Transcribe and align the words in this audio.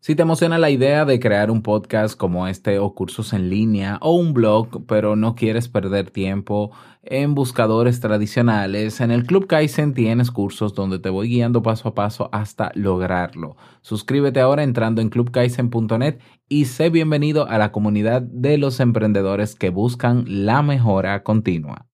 Si 0.00 0.14
te 0.14 0.22
emociona 0.22 0.58
la 0.58 0.70
idea 0.70 1.04
de 1.04 1.18
crear 1.18 1.50
un 1.50 1.60
podcast 1.60 2.16
como 2.16 2.46
este 2.46 2.78
o 2.78 2.94
cursos 2.94 3.32
en 3.32 3.50
línea 3.50 3.98
o 4.00 4.14
un 4.14 4.32
blog, 4.32 4.86
pero 4.86 5.16
no 5.16 5.34
quieres 5.34 5.68
perder 5.68 6.12
tiempo 6.12 6.70
en 7.02 7.34
buscadores 7.34 7.98
tradicionales, 7.98 9.00
en 9.00 9.10
el 9.10 9.26
Club 9.26 9.48
Kaizen 9.48 9.94
tienes 9.94 10.30
cursos 10.30 10.72
donde 10.74 11.00
te 11.00 11.10
voy 11.10 11.28
guiando 11.28 11.62
paso 11.62 11.88
a 11.88 11.94
paso 11.96 12.28
hasta 12.30 12.70
lograrlo. 12.76 13.56
Suscríbete 13.82 14.38
ahora 14.38 14.62
entrando 14.62 15.02
en 15.02 15.08
clubkaizen.net 15.10 16.20
y 16.48 16.66
sé 16.66 16.90
bienvenido 16.90 17.48
a 17.48 17.58
la 17.58 17.72
comunidad 17.72 18.22
de 18.22 18.56
los 18.56 18.78
emprendedores 18.78 19.56
que 19.56 19.70
buscan 19.70 20.24
la 20.28 20.62
mejora 20.62 21.24
continua. 21.24 21.86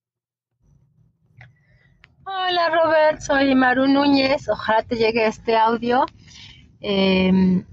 Hola 2.26 2.68
Robert, 2.68 3.20
soy 3.22 3.54
Maru 3.54 3.88
Núñez. 3.88 4.46
Ojalá 4.50 4.82
te 4.82 4.96
llegue 4.96 5.26
este 5.26 5.56
audio. 5.56 6.04
Eh, 6.82 7.64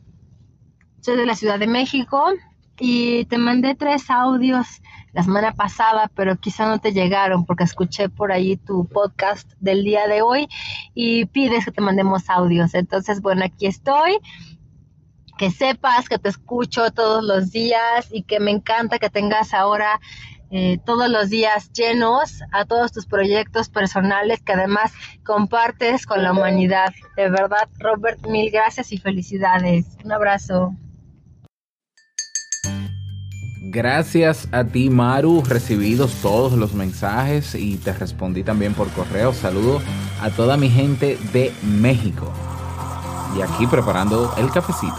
soy 1.02 1.18
de 1.18 1.26
la 1.26 1.36
Ciudad 1.36 1.60
de 1.60 1.68
México 1.68 2.32
y 2.80 3.26
te 3.26 3.38
mandé 3.38 3.76
tres 3.76 4.10
audios 4.10 4.82
la 5.14 5.24
semana 5.24 5.54
pasada, 5.54 6.10
pero 6.16 6.38
quizá 6.38 6.68
no 6.68 6.80
te 6.80 6.94
llegaron 6.94 7.46
porque 7.46 7.64
escuché 7.64 8.10
por 8.10 8.32
ahí 8.32 8.56
tu 8.56 8.88
podcast 8.88 9.52
del 9.60 9.84
día 9.84 10.08
de 10.08 10.22
hoy 10.22 10.48
y 10.94 11.26
pides 11.26 11.66
que 11.66 11.72
te 11.72 11.82
mandemos 11.82 12.30
audios. 12.30 12.74
Entonces, 12.74 13.22
bueno, 13.22 13.44
aquí 13.44 13.66
estoy. 13.68 14.20
Que 15.38 15.50
sepas 15.50 16.08
que 16.08 16.20
te 16.20 16.30
escucho 16.30 16.92
todos 16.92 17.24
los 17.24 17.52
días 17.52 18.08
y 18.12 18.24
que 18.24 18.40
me 18.40 18.52
encanta 18.52 19.00
que 19.00 19.10
tengas 19.10 19.56
ahora 19.56 20.00
eh, 20.52 20.80
todos 20.86 21.10
los 21.10 21.30
días 21.30 21.72
llenos 21.72 22.42
a 22.52 22.66
todos 22.66 22.92
tus 22.92 23.06
proyectos 23.06 23.70
personales 23.70 24.42
que 24.44 24.54
además 24.54 24.92
compartes 25.26 26.06
con 26.06 26.22
la 26.24 26.32
humanidad. 26.32 26.94
De 27.16 27.30
verdad, 27.30 27.70
Robert, 27.80 28.20
mil 28.28 28.52
gracias 28.52 28.92
y 28.92 28.98
felicidades. 28.98 29.86
Un 30.04 30.12
abrazo. 30.12 30.76
Gracias 33.64 34.48
a 34.52 34.64
ti, 34.64 34.90
Maru, 34.90 35.44
recibidos 35.48 36.16
todos 36.24 36.54
los 36.54 36.74
mensajes 36.74 37.54
y 37.54 37.78
te 37.78 37.94
respondí 37.94 38.44
también 38.44 38.74
por 38.74 38.90
correo. 38.90 39.34
Saludo 39.34 39.80
a 40.20 40.32
toda 40.32 40.58
mi 40.58 40.68
gente 40.68 41.16
de 41.32 41.54
México. 41.62 42.34
Y 43.38 43.42
aquí 43.44 43.68
preparando 43.68 44.34
el 44.38 44.50
cafecito. 44.50 44.96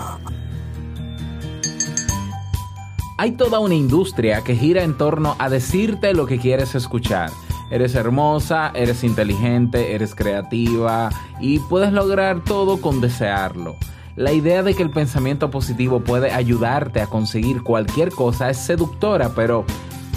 Hay 3.18 3.32
toda 3.32 3.58
una 3.58 3.74
industria 3.74 4.42
que 4.42 4.54
gira 4.54 4.84
en 4.84 4.96
torno 4.96 5.34
a 5.40 5.50
decirte 5.50 6.14
lo 6.14 6.26
que 6.26 6.38
quieres 6.38 6.76
escuchar. 6.76 7.30
Eres 7.72 7.96
hermosa, 7.96 8.70
eres 8.76 9.02
inteligente, 9.02 9.92
eres 9.92 10.14
creativa 10.14 11.10
y 11.40 11.58
puedes 11.58 11.92
lograr 11.92 12.44
todo 12.44 12.80
con 12.80 13.00
desearlo. 13.00 13.76
La 14.16 14.32
idea 14.32 14.62
de 14.62 14.74
que 14.74 14.82
el 14.82 14.90
pensamiento 14.90 15.50
positivo 15.50 16.00
puede 16.00 16.32
ayudarte 16.32 17.00
a 17.00 17.06
conseguir 17.06 17.62
cualquier 17.62 18.10
cosa 18.10 18.50
es 18.50 18.58
seductora, 18.58 19.30
pero 19.34 19.64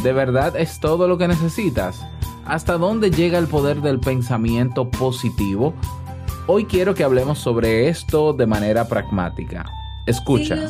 ¿de 0.04 0.12
verdad 0.12 0.58
es 0.58 0.80
todo 0.82 1.08
lo 1.08 1.18
que 1.18 1.30
necesitas? 1.30 2.06
¿Hasta 2.46 2.78
dónde 2.78 3.10
llega 3.10 3.38
el 3.38 3.48
poder 3.48 3.82
del 3.82 4.02
pensamiento 4.02 4.90
positivo? 4.90 5.74
Hoy 6.46 6.66
quiero 6.66 6.94
que 6.94 7.06
hablemos 7.06 7.40
sobre 7.40 7.88
esto 7.88 8.34
de 8.34 8.46
manera 8.46 8.88
pragmática. 8.88 9.66
Escucha. 10.06 10.70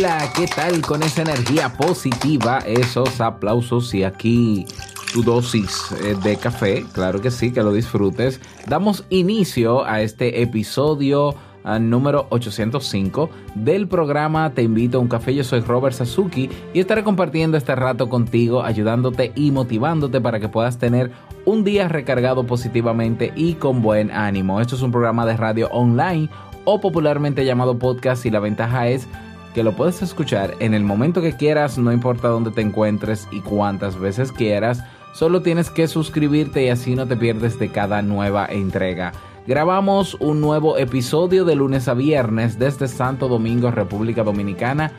Hola, 0.00 0.32
¿qué 0.34 0.46
tal 0.46 0.80
con 0.80 1.02
esa 1.02 1.20
energía 1.20 1.74
positiva? 1.74 2.60
Esos 2.60 3.20
aplausos 3.20 3.92
y 3.92 4.02
aquí 4.02 4.64
tu 5.12 5.22
dosis 5.22 5.92
eh, 6.02 6.16
de 6.24 6.38
café, 6.38 6.86
claro 6.94 7.20
que 7.20 7.30
sí, 7.30 7.52
que 7.52 7.62
lo 7.62 7.70
disfrutes. 7.70 8.40
Damos 8.66 9.04
inicio 9.10 9.84
a 9.84 10.00
este 10.00 10.40
episodio 10.40 11.34
ah, 11.64 11.78
número 11.78 12.28
805 12.30 13.28
del 13.56 13.88
programa 13.88 14.54
Te 14.54 14.62
invito 14.62 14.96
a 14.96 15.02
un 15.02 15.08
café. 15.08 15.34
Yo 15.34 15.44
soy 15.44 15.60
Robert 15.60 15.94
Sasuki 15.94 16.48
y 16.72 16.80
estaré 16.80 17.04
compartiendo 17.04 17.58
este 17.58 17.74
rato 17.74 18.08
contigo, 18.08 18.62
ayudándote 18.62 19.32
y 19.34 19.50
motivándote 19.50 20.18
para 20.22 20.40
que 20.40 20.48
puedas 20.48 20.78
tener 20.78 21.10
un 21.44 21.62
día 21.62 21.88
recargado 21.88 22.46
positivamente 22.46 23.34
y 23.36 23.52
con 23.52 23.82
buen 23.82 24.10
ánimo. 24.12 24.62
Esto 24.62 24.76
es 24.76 24.80
un 24.80 24.92
programa 24.92 25.26
de 25.26 25.36
radio 25.36 25.68
online 25.72 26.30
o 26.64 26.80
popularmente 26.80 27.44
llamado 27.44 27.78
podcast 27.78 28.24
y 28.24 28.30
la 28.30 28.40
ventaja 28.40 28.88
es 28.88 29.06
que 29.54 29.62
lo 29.62 29.72
puedes 29.72 30.02
escuchar 30.02 30.54
en 30.60 30.74
el 30.74 30.84
momento 30.84 31.22
que 31.22 31.36
quieras, 31.36 31.78
no 31.78 31.92
importa 31.92 32.28
dónde 32.28 32.50
te 32.50 32.60
encuentres 32.60 33.26
y 33.30 33.40
cuántas 33.40 33.98
veces 33.98 34.32
quieras. 34.32 34.82
Solo 35.12 35.42
tienes 35.42 35.70
que 35.70 35.88
suscribirte 35.88 36.64
y 36.64 36.68
así 36.68 36.94
no 36.94 37.06
te 37.06 37.16
pierdes 37.16 37.58
de 37.58 37.70
cada 37.70 38.00
nueva 38.02 38.46
entrega. 38.46 39.12
Grabamos 39.46 40.14
un 40.20 40.40
nuevo 40.40 40.78
episodio 40.78 41.44
de 41.44 41.56
lunes 41.56 41.88
a 41.88 41.94
viernes 41.94 42.58
desde 42.58 42.86
Santo 42.86 43.26
Domingo, 43.26 43.70
República 43.70 44.22
Dominicana 44.22 44.92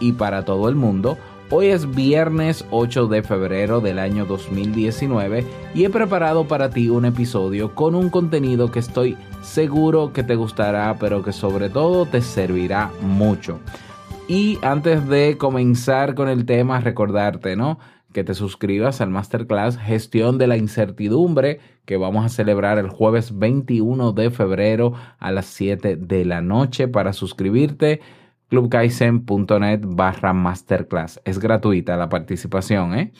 y 0.00 0.12
para 0.12 0.44
todo 0.44 0.68
el 0.68 0.74
mundo. 0.74 1.16
Hoy 1.50 1.66
es 1.66 1.94
viernes 1.94 2.64
8 2.70 3.06
de 3.06 3.22
febrero 3.22 3.80
del 3.80 3.98
año 3.98 4.24
2019 4.26 5.44
y 5.74 5.84
he 5.84 5.90
preparado 5.90 6.48
para 6.48 6.70
ti 6.70 6.88
un 6.88 7.04
episodio 7.04 7.74
con 7.74 7.94
un 7.94 8.10
contenido 8.10 8.70
que 8.70 8.80
estoy 8.80 9.16
seguro 9.42 10.12
que 10.12 10.22
te 10.22 10.34
gustará, 10.34 10.96
pero 10.98 11.22
que 11.22 11.32
sobre 11.32 11.68
todo 11.68 12.06
te 12.06 12.22
servirá 12.22 12.90
mucho. 13.02 13.60
Y 14.26 14.58
antes 14.62 15.06
de 15.06 15.36
comenzar 15.36 16.14
con 16.14 16.28
el 16.28 16.46
tema, 16.46 16.80
recordarte, 16.80 17.56
¿no? 17.56 17.78
Que 18.14 18.24
te 18.24 18.32
suscribas 18.32 19.02
al 19.02 19.10
Masterclass 19.10 19.76
Gestión 19.76 20.38
de 20.38 20.46
la 20.46 20.56
Incertidumbre 20.56 21.60
que 21.84 21.98
vamos 21.98 22.24
a 22.24 22.30
celebrar 22.30 22.78
el 22.78 22.88
jueves 22.88 23.38
21 23.38 24.12
de 24.12 24.30
febrero 24.30 24.94
a 25.18 25.30
las 25.30 25.46
7 25.46 25.96
de 25.96 26.24
la 26.24 26.40
noche. 26.40 26.88
Para 26.88 27.12
suscribirte, 27.12 28.00
clubkaisen.net 28.48 29.80
barra 29.84 30.32
masterclass. 30.32 31.20
Es 31.24 31.38
gratuita 31.38 31.96
la 31.96 32.08
participación, 32.08 32.94
¿eh? 32.94 33.12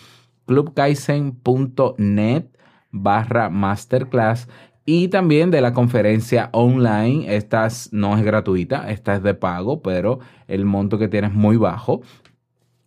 clubkaisen.net 0.47 2.47
barra 2.91 3.51
masterclass 3.51 4.49
y 4.87 5.09
también 5.09 5.51
de 5.51 5.61
la 5.61 5.73
conferencia 5.73 6.51
online. 6.53 7.35
Esta 7.37 7.69
no 7.93 8.17
es 8.17 8.25
gratuita, 8.25 8.91
esta 8.91 9.15
es 9.15 9.23
de 9.23 9.35
pago, 9.35 9.83
pero 9.83 10.21
el 10.47 10.65
monto 10.65 10.99
que 10.99 11.09
tiene 11.09 11.29
es 11.29 11.35
muy 11.35 11.57
bajo. 11.57 12.03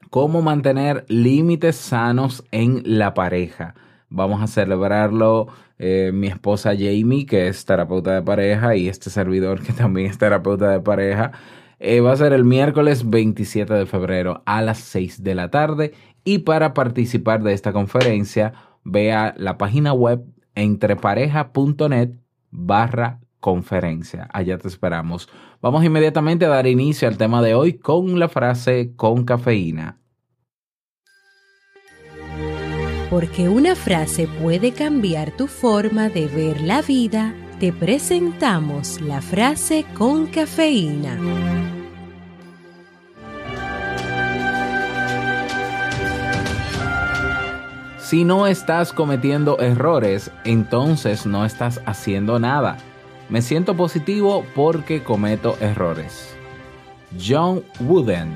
Cómo 0.09 0.41
mantener 0.41 1.05
límites 1.09 1.75
sanos 1.75 2.43
en 2.51 2.81
la 2.85 3.13
pareja. 3.13 3.75
Vamos 4.09 4.41
a 4.41 4.47
celebrarlo 4.47 5.47
eh, 5.79 6.11
mi 6.13 6.27
esposa 6.27 6.71
Jamie, 6.71 7.25
que 7.25 7.47
es 7.47 7.65
terapeuta 7.65 8.13
de 8.13 8.21
pareja, 8.21 8.75
y 8.75 8.87
este 8.87 9.09
servidor, 9.09 9.61
que 9.61 9.73
también 9.73 10.09
es 10.09 10.17
terapeuta 10.17 10.69
de 10.69 10.79
pareja. 10.79 11.33
Eh, 11.79 11.99
va 11.99 12.13
a 12.13 12.17
ser 12.17 12.33
el 12.33 12.43
miércoles 12.43 13.09
27 13.09 13.73
de 13.73 13.85
febrero 13.85 14.41
a 14.45 14.61
las 14.61 14.79
6 14.79 15.23
de 15.23 15.35
la 15.35 15.49
tarde. 15.49 15.93
Y 16.23 16.39
para 16.39 16.73
participar 16.73 17.43
de 17.43 17.53
esta 17.53 17.73
conferencia, 17.73 18.53
vea 18.83 19.35
la 19.37 19.57
página 19.57 19.93
web 19.93 20.23
entrepareja.net 20.57 22.15
barra 22.51 23.19
conferencia. 23.39 24.27
Allá 24.33 24.57
te 24.57 24.67
esperamos. 24.67 25.29
Vamos 25.61 25.83
inmediatamente 25.83 26.45
a 26.45 26.49
dar 26.49 26.67
inicio 26.67 27.07
al 27.07 27.17
tema 27.17 27.41
de 27.41 27.55
hoy 27.55 27.73
con 27.77 28.19
la 28.19 28.27
frase 28.27 28.93
con 28.95 29.23
cafeína. 29.23 29.99
Porque 33.09 33.47
una 33.47 33.75
frase 33.75 34.27
puede 34.41 34.73
cambiar 34.73 35.31
tu 35.31 35.47
forma 35.47 36.09
de 36.09 36.27
ver 36.27 36.59
la 36.61 36.81
vida, 36.81 37.33
te 37.57 37.71
presentamos 37.71 38.99
la 38.99 39.21
frase 39.21 39.85
con 39.95 40.27
cafeína. 40.27 41.76
Si 48.07 48.23
no 48.23 48.47
estás 48.47 48.93
cometiendo 48.93 49.59
errores, 49.59 50.31
entonces 50.45 51.25
no 51.25 51.43
estás 51.43 51.81
haciendo 51.85 52.39
nada. 52.39 52.77
Me 53.27 53.41
siento 53.41 53.75
positivo 53.75 54.45
porque 54.55 55.03
cometo 55.03 55.57
errores. 55.59 56.33
John 57.19 57.65
Wooden. 57.81 58.33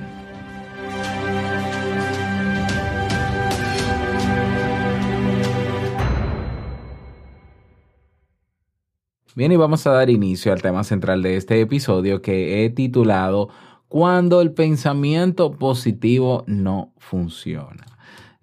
Bien, 9.35 9.53
y 9.53 9.55
vamos 9.55 9.87
a 9.87 9.91
dar 9.91 10.09
inicio 10.09 10.51
al 10.51 10.61
tema 10.61 10.83
central 10.83 11.23
de 11.23 11.37
este 11.37 11.61
episodio 11.61 12.21
que 12.21 12.65
he 12.65 12.69
titulado 12.71 13.47
Cuando 13.87 14.41
el 14.41 14.51
pensamiento 14.51 15.53
positivo 15.53 16.43
no 16.45 16.91
funciona. 16.97 17.90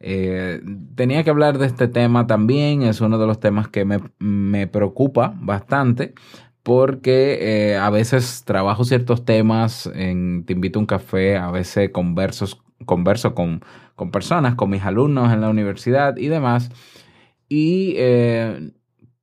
Eh, 0.00 0.60
tenía 0.94 1.24
que 1.24 1.30
hablar 1.30 1.58
de 1.58 1.66
este 1.66 1.88
tema 1.88 2.26
también, 2.26 2.82
es 2.82 3.00
uno 3.00 3.18
de 3.18 3.26
los 3.26 3.40
temas 3.40 3.68
que 3.68 3.84
me, 3.84 4.66
preocupa 4.68 5.34
bastante 5.40 6.14
porque 6.62 7.38
eh, 7.72 7.76
a 7.76 7.88
veces 7.90 8.44
trabajo 8.44 8.84
ciertos 8.84 9.24
temas, 9.24 9.90
en, 9.94 10.44
te 10.44 10.52
invito 10.52 10.78
a 10.78 10.80
un 10.80 10.86
café, 10.86 11.36
a 11.36 11.50
veces 11.50 11.90
converso, 11.90 12.46
converso 12.84 13.34
con, 13.34 13.62
con, 13.96 14.10
personas, 14.10 14.54
con 14.54 14.70
mis 14.70 14.82
alumnos 14.82 15.32
en 15.32 15.40
la 15.40 15.48
universidad 15.48 16.16
y 16.18 16.28
demás. 16.28 16.70
Y 17.48 17.94
eh, 17.96 18.72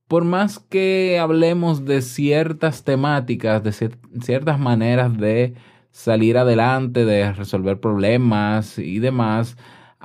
por 0.07 0.23
más 0.23 0.59
que 0.59 1.19
hablemos 1.19 1.85
de 1.85 2.01
ciertas 2.01 2.83
temáticas, 2.83 3.63
de 3.63 3.71
ciertas 3.71 4.59
maneras 4.59 5.15
de 5.17 5.53
salir 5.91 6.37
adelante, 6.37 7.05
de 7.05 7.31
resolver 7.31 7.79
problemas 7.79 8.77
y 8.79 8.99
demás, 8.99 9.57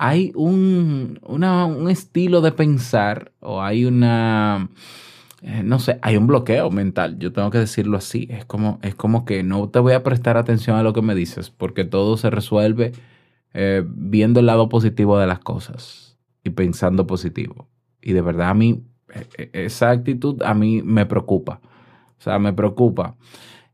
hay 0.03 0.33
un, 0.35 1.21
un 1.23 1.91
estilo 1.91 2.41
de 2.41 2.53
pensar 2.53 3.33
o 3.41 3.61
hay 3.61 3.85
una, 3.85 4.71
eh, 5.43 5.63
no 5.63 5.79
sé, 5.79 5.99
hay 6.01 6.17
un 6.17 6.27
bloqueo 6.27 6.71
mental, 6.71 7.19
yo 7.19 7.35
tengo 7.35 7.51
que 7.51 7.59
decirlo 7.59 7.99
así, 7.99 8.27
es 8.31 8.47
como, 8.47 8.79
es 8.81 8.95
como 8.95 9.27
que 9.27 9.43
no 9.43 9.69
te 9.69 9.79
voy 9.79 9.93
a 9.93 10.03
prestar 10.03 10.39
atención 10.39 10.79
a 10.79 10.83
lo 10.83 10.95
que 10.95 11.03
me 11.03 11.15
dices 11.15 11.51
porque 11.51 11.85
todo 11.85 12.17
se 12.17 12.31
resuelve 12.31 12.93
eh, 13.53 13.85
viendo 13.87 14.41
el 14.41 14.47
lado 14.47 14.71
positivo 14.71 15.19
de 15.19 15.27
las 15.27 15.41
cosas 15.41 16.19
y 16.45 16.49
pensando 16.49 17.07
positivo. 17.07 17.69
Y 18.01 18.15
de 18.15 18.23
verdad 18.23 18.49
a 18.49 18.55
mí, 18.55 18.83
e, 19.13 19.51
e, 19.53 19.65
esa 19.67 19.91
actitud 19.91 20.43
a 20.43 20.55
mí 20.55 20.81
me 20.83 21.05
preocupa, 21.05 21.61
o 22.19 22.23
sea, 22.23 22.39
me 22.39 22.55
preocupa. 22.55 23.17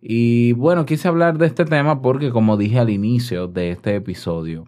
Y 0.01 0.55
bueno, 0.55 0.87
quise 0.87 1.07
hablar 1.07 1.39
de 1.39 1.47
este 1.47 1.65
tema 1.65 2.03
porque 2.03 2.33
como 2.33 2.57
dije 2.57 2.81
al 2.81 2.91
inicio 2.91 3.47
de 3.47 3.71
este 3.71 3.95
episodio, 3.95 4.65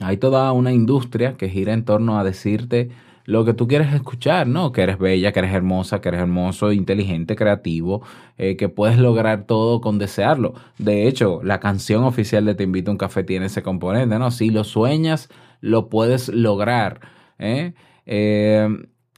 hay 0.00 0.16
toda 0.16 0.52
una 0.52 0.72
industria 0.72 1.36
que 1.36 1.48
gira 1.48 1.72
en 1.72 1.84
torno 1.84 2.18
a 2.18 2.24
decirte 2.24 2.90
lo 3.24 3.44
que 3.44 3.52
tú 3.52 3.68
quieres 3.68 3.92
escuchar, 3.92 4.46
¿no? 4.46 4.72
Que 4.72 4.80
eres 4.80 4.98
bella, 4.98 5.32
que 5.32 5.40
eres 5.40 5.52
hermosa, 5.52 6.00
que 6.00 6.08
eres 6.08 6.22
hermoso, 6.22 6.72
inteligente, 6.72 7.36
creativo, 7.36 8.02
eh, 8.38 8.56
que 8.56 8.70
puedes 8.70 8.98
lograr 8.98 9.44
todo 9.44 9.82
con 9.82 9.98
desearlo. 9.98 10.54
De 10.78 11.06
hecho, 11.06 11.40
la 11.42 11.60
canción 11.60 12.04
oficial 12.04 12.46
de 12.46 12.54
Te 12.54 12.64
invito 12.64 12.90
a 12.90 12.92
un 12.92 12.98
café 12.98 13.24
tiene 13.24 13.46
ese 13.46 13.62
componente, 13.62 14.18
¿no? 14.18 14.30
Si 14.30 14.48
lo 14.48 14.64
sueñas, 14.64 15.28
lo 15.60 15.90
puedes 15.90 16.30
lograr. 16.30 17.00
¿eh? 17.38 17.74
Eh, 18.06 18.66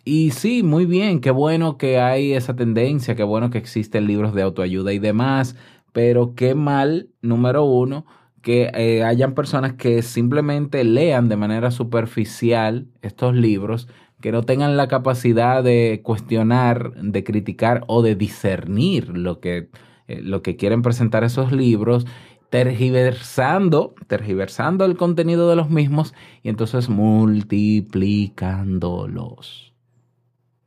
y 0.04 0.32
sí, 0.32 0.64
muy 0.64 0.86
bien, 0.86 1.20
qué 1.20 1.30
bueno 1.30 1.78
que 1.78 2.00
hay 2.00 2.32
esa 2.32 2.56
tendencia, 2.56 3.14
qué 3.14 3.22
bueno 3.22 3.50
que 3.50 3.58
existen 3.58 4.08
libros 4.08 4.34
de 4.34 4.42
autoayuda 4.42 4.92
y 4.92 4.98
demás, 4.98 5.54
pero 5.92 6.34
qué 6.34 6.56
mal, 6.56 7.10
número 7.22 7.64
uno, 7.64 8.06
que 8.42 8.70
eh, 8.74 9.04
hayan 9.04 9.34
personas 9.34 9.74
que 9.74 10.02
simplemente 10.02 10.84
lean 10.84 11.28
de 11.28 11.36
manera 11.36 11.70
superficial 11.70 12.86
estos 13.02 13.34
libros, 13.34 13.88
que 14.20 14.32
no 14.32 14.42
tengan 14.42 14.76
la 14.76 14.88
capacidad 14.88 15.62
de 15.62 16.00
cuestionar, 16.02 16.92
de 16.94 17.24
criticar 17.24 17.84
o 17.86 18.02
de 18.02 18.14
discernir 18.14 19.16
lo 19.16 19.40
que, 19.40 19.68
eh, 20.08 20.20
lo 20.22 20.42
que 20.42 20.56
quieren 20.56 20.82
presentar 20.82 21.24
esos 21.24 21.52
libros, 21.52 22.06
tergiversando, 22.50 23.94
tergiversando 24.08 24.84
el 24.84 24.96
contenido 24.96 25.48
de 25.48 25.56
los 25.56 25.70
mismos 25.70 26.14
y 26.42 26.48
entonces 26.48 26.88
multiplicándolos, 26.88 29.72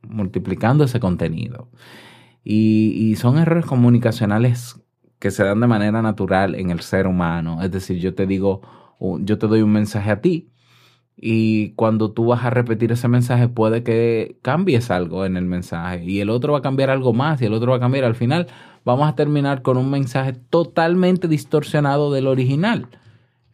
multiplicando 0.02 0.84
ese 0.84 1.00
contenido. 1.00 1.68
Y, 2.42 2.94
y 2.96 3.16
son 3.16 3.38
errores 3.38 3.66
comunicacionales 3.66 4.83
que 5.24 5.30
se 5.30 5.42
dan 5.42 5.58
de 5.58 5.66
manera 5.66 6.02
natural 6.02 6.54
en 6.54 6.68
el 6.68 6.80
ser 6.80 7.06
humano. 7.06 7.62
Es 7.62 7.70
decir, 7.70 7.98
yo 7.98 8.14
te 8.14 8.26
digo, 8.26 8.60
yo 9.00 9.38
te 9.38 9.46
doy 9.46 9.62
un 9.62 9.72
mensaje 9.72 10.10
a 10.10 10.20
ti 10.20 10.50
y 11.16 11.70
cuando 11.76 12.10
tú 12.10 12.26
vas 12.26 12.44
a 12.44 12.50
repetir 12.50 12.92
ese 12.92 13.08
mensaje 13.08 13.48
puede 13.48 13.82
que 13.82 14.36
cambies 14.42 14.90
algo 14.90 15.24
en 15.24 15.38
el 15.38 15.46
mensaje 15.46 16.04
y 16.04 16.20
el 16.20 16.28
otro 16.28 16.52
va 16.52 16.58
a 16.58 16.60
cambiar 16.60 16.90
algo 16.90 17.14
más 17.14 17.40
y 17.40 17.46
el 17.46 17.54
otro 17.54 17.70
va 17.70 17.78
a 17.78 17.80
cambiar. 17.80 18.04
Al 18.04 18.14
final 18.14 18.48
vamos 18.84 19.08
a 19.08 19.14
terminar 19.14 19.62
con 19.62 19.78
un 19.78 19.90
mensaje 19.90 20.34
totalmente 20.34 21.26
distorsionado 21.26 22.12
del 22.12 22.26
original. 22.26 22.88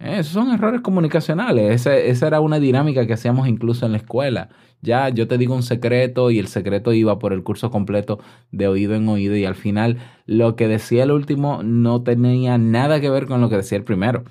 Eh, 0.01 0.19
esos 0.19 0.33
son 0.33 0.51
errores 0.51 0.81
comunicacionales. 0.81 1.87
esa 1.87 2.27
era 2.27 2.41
una 2.41 2.59
dinámica 2.59 3.07
que 3.07 3.13
hacíamos 3.13 3.47
incluso 3.49 3.87
en 3.87 3.93
la 3.93 3.99
escuela. 3.99 4.49
Ya 4.81 5.11
yo 5.11 5.29
te 5.29 5.37
digo 5.37 5.55
un 5.55 5.63
secreto 5.63 6.31
y 6.31 6.39
el 6.39 6.49
secreto 6.49 6.93
iba 6.95 7.19
por 7.19 7.35
el 7.35 7.43
curso 7.43 7.71
completo 7.71 8.19
de 8.51 8.67
oído 8.67 8.95
en 8.95 9.09
oído 9.09 9.37
y 9.37 9.45
al 9.45 9.55
final 9.55 9.99
lo 10.25 10.57
que 10.57 10.69
decía 10.69 11.03
el 11.03 11.13
último 11.13 11.63
no 11.63 12.03
tenía 12.03 12.57
nada 12.57 13.01
que 13.01 13.11
ver 13.11 13.27
con 13.27 13.43
lo 13.43 13.51
que 13.51 13.57
decía 13.57 13.77
el 13.77 13.85
primero. 13.85 14.25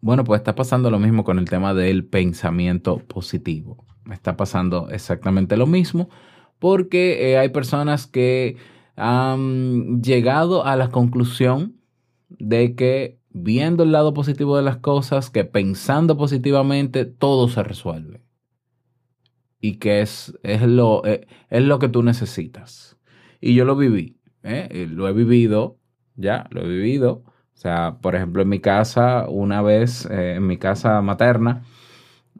Bueno, 0.00 0.24
pues 0.24 0.40
está 0.40 0.54
pasando 0.54 0.90
lo 0.90 0.98
mismo 1.00 1.24
con 1.24 1.38
el 1.38 1.48
tema 1.48 1.74
del 1.74 2.04
pensamiento 2.04 2.98
positivo. 2.98 3.84
Está 4.10 4.36
pasando 4.36 4.88
exactamente 4.90 5.56
lo 5.56 5.66
mismo 5.66 6.08
porque 6.60 7.32
eh, 7.32 7.38
hay 7.38 7.48
personas 7.48 8.06
que 8.06 8.56
han 8.94 10.00
llegado 10.02 10.64
a 10.64 10.76
la 10.76 10.90
conclusión 10.90 11.76
de 12.28 12.74
que 12.76 13.21
viendo 13.32 13.82
el 13.82 13.92
lado 13.92 14.14
positivo 14.14 14.56
de 14.56 14.62
las 14.62 14.78
cosas, 14.78 15.30
que 15.30 15.44
pensando 15.44 16.16
positivamente 16.16 17.04
todo 17.04 17.48
se 17.48 17.62
resuelve 17.62 18.22
y 19.60 19.76
que 19.76 20.02
es, 20.02 20.36
es, 20.42 20.62
lo, 20.62 21.04
eh, 21.06 21.26
es 21.48 21.62
lo 21.62 21.78
que 21.78 21.88
tú 21.88 22.02
necesitas. 22.02 22.98
Y 23.40 23.54
yo 23.54 23.64
lo 23.64 23.76
viví, 23.76 24.18
¿eh? 24.42 24.86
lo 24.90 25.08
he 25.08 25.12
vivido, 25.12 25.78
ya, 26.16 26.46
lo 26.50 26.62
he 26.62 26.68
vivido. 26.68 27.22
O 27.54 27.58
sea, 27.62 27.98
por 28.02 28.16
ejemplo, 28.16 28.42
en 28.42 28.48
mi 28.48 28.58
casa, 28.58 29.26
una 29.28 29.62
vez, 29.62 30.04
eh, 30.06 30.34
en 30.36 30.46
mi 30.46 30.58
casa 30.58 31.00
materna, 31.00 31.64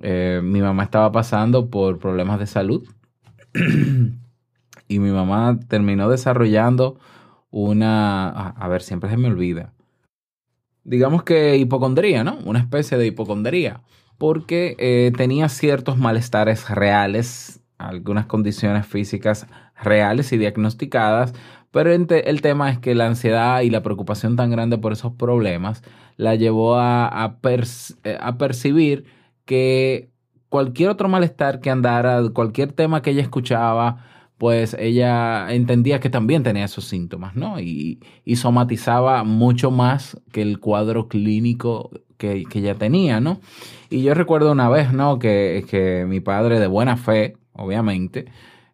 mi 0.00 0.60
mamá 0.60 0.82
estaba 0.82 1.12
pasando 1.12 1.70
por 1.70 2.00
problemas 2.00 2.40
de 2.40 2.48
salud 2.48 2.84
y 4.88 4.98
mi 4.98 5.10
mamá 5.12 5.60
terminó 5.68 6.08
desarrollando 6.08 6.98
una, 7.52 8.48
a 8.48 8.66
ver, 8.66 8.82
siempre 8.82 9.10
se 9.10 9.16
me 9.16 9.28
olvida, 9.28 9.74
digamos 10.84 11.22
que 11.22 11.56
hipocondría, 11.56 12.24
¿no? 12.24 12.38
Una 12.44 12.58
especie 12.58 12.98
de 12.98 13.06
hipocondría 13.06 13.82
porque 14.22 14.76
eh, 14.78 15.10
tenía 15.16 15.48
ciertos 15.48 15.98
malestares 15.98 16.70
reales, 16.70 17.60
algunas 17.76 18.26
condiciones 18.26 18.86
físicas 18.86 19.48
reales 19.82 20.32
y 20.32 20.38
diagnosticadas, 20.38 21.34
pero 21.72 21.92
el 21.92 22.40
tema 22.40 22.70
es 22.70 22.78
que 22.78 22.94
la 22.94 23.06
ansiedad 23.06 23.62
y 23.62 23.70
la 23.70 23.82
preocupación 23.82 24.36
tan 24.36 24.50
grande 24.50 24.78
por 24.78 24.92
esos 24.92 25.14
problemas 25.14 25.82
la 26.16 26.36
llevó 26.36 26.76
a, 26.76 27.38
eh, 27.42 28.18
a 28.20 28.38
percibir 28.38 29.06
que 29.44 30.10
cualquier 30.48 30.90
otro 30.90 31.08
malestar 31.08 31.60
que 31.60 31.70
andara, 31.70 32.22
cualquier 32.32 32.72
tema 32.72 33.02
que 33.02 33.10
ella 33.10 33.22
escuchaba, 33.22 34.04
pues 34.42 34.74
ella 34.76 35.54
entendía 35.54 36.00
que 36.00 36.10
también 36.10 36.42
tenía 36.42 36.64
esos 36.64 36.86
síntomas, 36.86 37.36
¿no? 37.36 37.60
Y, 37.60 38.00
y 38.24 38.34
somatizaba 38.34 39.22
mucho 39.22 39.70
más 39.70 40.20
que 40.32 40.42
el 40.42 40.58
cuadro 40.58 41.06
clínico 41.06 41.92
que, 42.16 42.42
que, 42.50 42.58
ella 42.58 42.74
tenía, 42.74 43.20
¿no? 43.20 43.38
Y 43.88 44.02
yo 44.02 44.14
recuerdo 44.14 44.50
una 44.50 44.68
vez, 44.68 44.92
¿no? 44.92 45.20
Que, 45.20 45.64
que 45.70 46.06
mi 46.08 46.18
padre 46.18 46.58
de 46.58 46.66
buena 46.66 46.96
fe, 46.96 47.36
obviamente, 47.52 48.24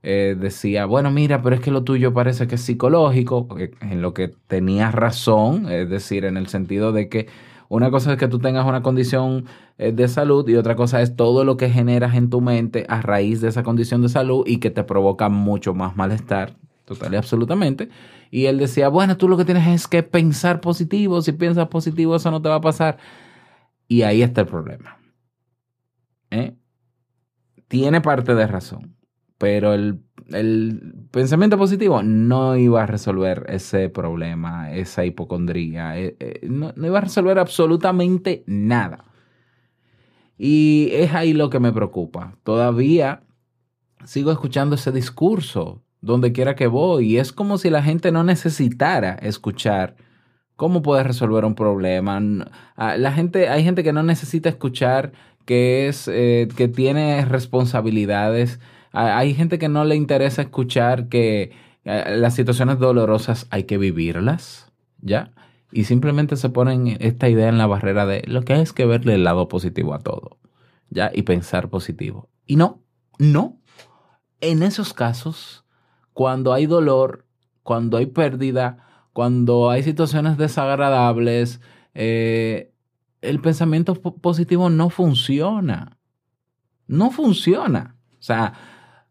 eh, 0.03 0.37
decía, 0.41 0.87
bueno, 0.87 1.11
mira, 1.11 1.43
pero 1.43 1.57
es 1.57 1.61
que 1.61 1.71
lo 1.71 1.85
tuyo 1.85 2.15
parece 2.15 2.47
que 2.47 2.55
es 2.55 2.63
psicológico, 2.63 3.47
en 3.83 4.01
lo 4.01 4.15
que 4.15 4.29
tenía 4.47 4.91
razón, 4.91 5.71
es 5.71 5.91
decir, 5.91 6.25
en 6.25 6.39
el 6.39 6.47
sentido 6.47 6.93
de 6.93 7.11
que 7.11 7.27
una 7.69 7.91
cosa 7.91 8.13
es 8.13 8.19
que 8.19 8.29
tú 8.29 8.39
tengas 8.39 8.67
una 8.67 8.83
condición 8.83 9.45
eh, 9.77 9.93
de 9.93 10.09
salud 10.09 10.49
y 10.49 10.57
otra 10.57 10.75
cosa 10.75 11.03
es 11.03 11.17
todo 11.17 11.45
lo 11.45 11.57
que 11.57 11.69
generas 11.69 12.15
en 12.15 12.31
tu 12.31 12.41
mente 12.41 12.87
a 12.89 13.03
raíz 13.03 13.41
de 13.41 13.49
esa 13.49 13.63
condición 13.63 14.01
de 14.03 14.09
salud 14.09 14.45
y 14.47 14.59
que 14.59 14.71
te 14.71 14.85
provoca 14.85 15.29
mucho 15.29 15.75
más 15.75 15.95
malestar, 15.95 16.57
total 16.87 17.13
y 17.13 17.17
absolutamente. 17.17 17.91
Y 18.31 18.47
él 18.47 18.59
decía, 18.59 18.89
bueno, 18.89 19.17
tú 19.17 19.29
lo 19.29 19.37
que 19.37 19.45
tienes 19.45 19.67
es 19.67 19.87
que 19.87 20.03
pensar 20.03 20.61
positivo, 20.61 21.21
si 21.21 21.33
piensas 21.33 21.69
positivo 21.69 22.17
eso 22.17 22.31
no 22.31 22.41
te 22.41 22.49
va 22.49 22.57
a 22.57 22.61
pasar. 22.61 22.99
Y 23.87 24.03
ahí 24.03 24.23
está 24.23 24.43
el 24.43 24.47
problema. 24.47 24.99
¿Eh? 26.31 26.55
Tiene 27.69 28.01
parte 28.01 28.35
de 28.35 28.47
razón, 28.47 28.97
pero 29.39 29.73
el 29.75 30.01
el 30.31 31.07
pensamiento 31.11 31.57
positivo 31.57 32.03
no 32.03 32.57
iba 32.57 32.83
a 32.83 32.87
resolver 32.87 33.47
ese 33.49 33.89
problema, 33.89 34.73
esa 34.73 35.05
hipocondría, 35.05 35.99
eh, 35.99 36.17
eh, 36.21 36.41
no, 36.49 36.73
iba 36.77 36.99
a 36.99 37.03
resolver 37.03 37.39
absolutamente 37.39 38.45
nada. 38.47 39.05
Y 40.37 40.91
es 40.93 41.15
ahí 41.15 41.33
lo 41.33 41.51
que 41.51 41.61
me 41.61 41.73
preocupa. 41.73 42.37
Todavía 42.45 43.23
sigo 44.05 44.31
escuchando 44.31 44.77
ese 44.77 44.93
discurso 44.93 45.83
donde 46.01 46.33
quiera 46.33 46.55
que 46.55 46.69
voy 46.69 47.15
y 47.15 47.19
es 47.19 47.33
como 47.33 47.59
si 47.59 47.71
la 47.71 47.83
gente 47.83 48.13
no 48.13 48.23
necesitara 48.23 49.15
escuchar 49.15 49.97
cómo 50.55 50.83
puedes 50.83 51.07
resolver 51.07 51.45
un 51.45 51.55
problema. 51.55 52.21
La 52.77 53.13
gente, 53.13 53.49
hay 53.49 53.65
gente 53.65 53.83
que 53.83 53.93
no 53.93 54.03
necesita 54.03 54.49
escuchar 54.49 55.13
que 55.45 55.89
es 55.89 56.07
eh, 56.09 56.47
que 56.57 56.69
tiene 56.69 57.25
responsabilidades. 57.25 58.61
Hay 58.93 59.35
gente 59.35 59.59
que 59.59 59.69
no 59.69 59.85
le 59.85 59.97
interesa 59.97 60.43
escuchar 60.43 61.09
que 61.09 61.53
eh, 61.85 62.17
las 62.17 62.35
situaciones 62.35 62.79
dolorosas 62.79 63.47
hay 63.51 63.65
que 63.65 63.79
vivirlas, 63.79 64.73
¿ya? 65.01 65.33
y 65.71 65.85
simplemente 65.85 66.37
se 66.37 66.49
ponen 66.49 66.97
esta 67.01 67.29
idea 67.29 67.49
en 67.49 67.59
la 67.59 67.67
barrera 67.67 68.07
de 68.07 68.23
lo 68.27 68.43
que 68.43 68.61
es 68.61 68.73
que 68.73 68.87
verle 68.87 69.15
el 69.15 69.25
lado 69.25 69.49
positivo 69.49 69.95
a 69.95 69.99
todo, 69.99 70.39
¿ya? 70.91 71.11
Y 71.13 71.23
pensar 71.23 71.69
positivo. 71.69 72.29
Y 72.47 72.57
no, 72.57 72.83
no. 73.19 73.61
En 74.41 74.63
esos 74.63 74.95
casos, 74.95 75.65
cuando 76.15 76.53
hay 76.53 76.67
dolor, 76.67 77.27
cuando 77.63 77.99
hay 77.99 78.07
pérdida, 78.07 78.87
cuando 79.13 79.71
hay 79.71 79.83
situaciones 79.83 80.39
desagradables, 80.39 81.61
eh, 81.95 82.73
el 83.21 83.41
pensamiento 83.41 83.95
positivo 83.95 84.71
no 84.71 84.91
funciona. 84.91 85.99
No 86.87 87.11
funciona. 87.11 87.97
O 88.13 88.23
sea, 88.23 88.55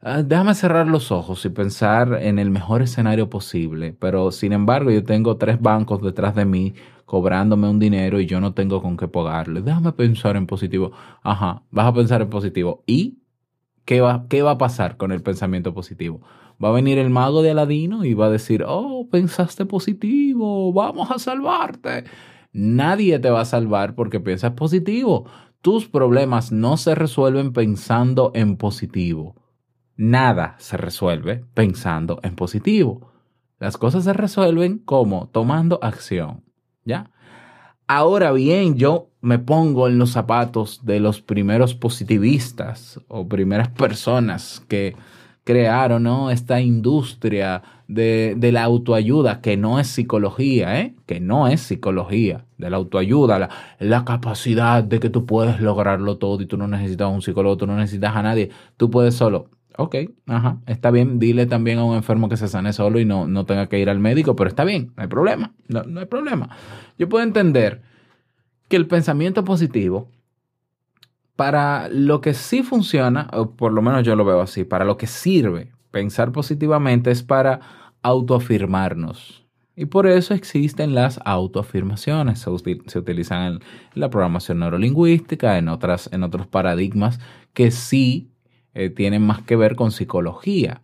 Ah, 0.09 0.23
déjame 0.23 0.55
cerrar 0.55 0.87
los 0.87 1.11
ojos 1.11 1.43
y 1.43 1.49
pensar 1.49 2.19
en 2.21 2.39
el 2.39 2.49
mejor 2.49 2.81
escenario 2.81 3.29
posible, 3.29 3.91
pero 3.91 4.31
sin 4.31 4.53
embargo 4.53 4.89
yo 4.89 5.03
tengo 5.03 5.35
tres 5.35 5.61
bancos 5.61 6.01
detrás 6.01 6.33
de 6.33 6.45
mí 6.45 6.75
cobrándome 7.03 7.67
un 7.67 7.77
dinero 7.77 8.21
y 8.21 8.25
yo 8.25 8.39
no 8.39 8.53
tengo 8.53 8.81
con 8.81 8.95
qué 8.95 9.09
pagarle. 9.09 9.61
Déjame 9.61 9.91
pensar 9.91 10.37
en 10.37 10.47
positivo. 10.47 10.93
Ajá, 11.23 11.63
vas 11.71 11.87
a 11.87 11.93
pensar 11.93 12.21
en 12.21 12.29
positivo. 12.29 12.83
¿Y 12.87 13.19
qué 13.83 13.99
va, 13.99 14.27
qué 14.29 14.43
va 14.43 14.51
a 14.51 14.57
pasar 14.57 14.95
con 14.95 15.11
el 15.11 15.21
pensamiento 15.21 15.73
positivo? 15.73 16.21
Va 16.63 16.69
a 16.69 16.71
venir 16.71 16.99
el 16.99 17.09
mago 17.09 17.41
de 17.41 17.51
Aladino 17.51 18.05
y 18.05 18.13
va 18.13 18.27
a 18.27 18.29
decir, 18.29 18.63
oh, 18.65 19.09
pensaste 19.11 19.65
positivo, 19.65 20.71
vamos 20.71 21.11
a 21.11 21.19
salvarte. 21.19 22.05
Nadie 22.53 23.19
te 23.19 23.29
va 23.29 23.41
a 23.41 23.45
salvar 23.45 23.93
porque 23.93 24.21
piensas 24.21 24.53
positivo. 24.53 25.25
Tus 25.61 25.89
problemas 25.89 26.53
no 26.53 26.77
se 26.77 26.95
resuelven 26.95 27.51
pensando 27.51 28.31
en 28.35 28.55
positivo 28.55 29.35
nada 29.97 30.55
se 30.59 30.77
resuelve 30.77 31.43
pensando 31.53 32.19
en 32.23 32.35
positivo. 32.35 33.11
Las 33.59 33.77
cosas 33.77 34.03
se 34.03 34.13
resuelven 34.13 34.77
como 34.77 35.29
tomando 35.29 35.79
acción, 35.81 36.43
¿ya? 36.85 37.11
Ahora 37.87 38.31
bien, 38.31 38.75
yo 38.75 39.09
me 39.21 39.39
pongo 39.39 39.87
en 39.87 39.97
los 39.97 40.11
zapatos 40.11 40.85
de 40.85 40.99
los 40.99 41.21
primeros 41.21 41.73
positivistas 41.73 42.99
o 43.07 43.27
primeras 43.27 43.69
personas 43.69 44.63
que 44.67 44.95
crearon 45.45 46.03
¿no? 46.03 46.29
esta 46.29 46.59
industria 46.59 47.63
de, 47.87 48.37
la 48.51 48.63
autoayuda, 48.63 49.39
que 49.39 49.55
no 49.55 49.79
es 49.79 49.87
psicología, 49.87 50.81
¿eh? 50.81 50.95
que 51.05 51.21
no 51.21 51.47
es 51.47 51.61
psicología, 51.61 52.45
de 52.57 52.69
la 52.69 52.75
autoayuda, 52.75 53.49
la, 53.79 54.03
capacidad 54.03 54.83
de 54.83 54.99
que 54.99 55.09
tú 55.09 55.25
puedes 55.25 55.61
lograrlo 55.61 56.17
todo 56.17 56.41
y 56.41 56.45
tú 56.45 56.57
no 56.57 56.67
necesitas 56.67 57.09
un 57.09 57.21
psicólogo, 57.21 57.55
tú 57.55 57.65
no 57.65 57.77
necesitas 57.77 58.13
a 58.17 58.23
nadie, 58.23 58.49
tú 58.75 58.91
puedes 58.91 59.15
solo. 59.15 59.49
Ok, 59.77 59.95
ajá, 60.25 60.57
está 60.65 60.89
bien. 60.91 61.19
Dile 61.19 61.45
también 61.45 61.77
a 61.77 61.83
un 61.83 61.95
enfermo 61.95 62.29
que 62.29 62.37
se 62.37 62.47
sane 62.47 62.73
solo 62.73 62.99
y 62.99 63.05
no, 63.05 63.27
no 63.27 63.45
tenga 63.45 63.67
que 63.67 63.79
ir 63.79 63.89
al 63.89 63.99
médico, 63.99 64.35
pero 64.35 64.49
está 64.49 64.63
bien, 64.63 64.91
no 64.97 65.03
hay 65.03 65.07
problema, 65.07 65.53
no, 65.67 65.83
no 65.83 65.99
hay 65.99 66.07
problema. 66.07 66.49
Yo 66.97 67.07
puedo 67.07 67.23
entender 67.23 67.83
que 68.67 68.75
el 68.75 68.87
pensamiento 68.87 69.43
positivo, 69.43 70.09
para 71.35 71.89
lo 71.89 72.21
que 72.21 72.33
sí 72.33 72.63
funciona, 72.63 73.27
o 73.33 73.51
por 73.51 73.71
lo 73.71 73.83
menos 73.83 74.03
yo 74.03 74.15
lo 74.15 74.25
veo 74.25 74.41
así, 74.41 74.63
para 74.63 74.83
lo 74.83 74.97
que 74.97 75.07
sirve 75.07 75.71
pensar 75.91 76.31
positivamente 76.31 77.11
es 77.11 77.23
para 77.23 77.59
autoafirmarnos. 78.01 79.45
Y 79.75 79.85
por 79.85 80.07
eso 80.07 80.33
existen 80.33 80.95
las 80.95 81.19
autoafirmaciones. 81.23 82.39
Se, 82.39 82.49
se 82.87 82.99
utilizan 82.99 83.53
en 83.53 83.59
la 83.93 84.09
programación 84.09 84.59
neurolingüística, 84.59 85.57
en, 85.59 85.69
otras, 85.69 86.09
en 86.11 86.23
otros 86.23 86.47
paradigmas 86.47 87.19
que 87.53 87.69
sí 87.69 88.31
eh, 88.77 88.91
tienen 88.91 89.23
más 89.23 89.41
que 89.41 89.55
ver 89.55 89.75
con 89.75 89.91
psicología. 89.91 90.83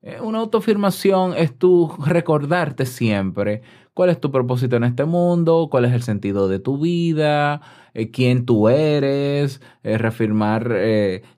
Eh, 0.00 0.20
una 0.22 0.38
autoafirmación 0.38 1.34
es 1.36 1.58
tú 1.58 1.92
recordarte 2.06 2.86
siempre 2.86 3.62
cuál 3.94 4.10
es 4.10 4.20
tu 4.20 4.30
propósito 4.30 4.76
en 4.76 4.84
este 4.84 5.06
mundo, 5.06 5.66
cuál 5.68 5.86
es 5.86 5.92
el 5.92 6.04
sentido 6.04 6.46
de 6.46 6.60
tu 6.60 6.78
vida, 6.78 7.60
eh, 7.94 8.12
quién 8.12 8.46
tú 8.46 8.68
eres, 8.68 9.60
reafirmar 9.82 10.72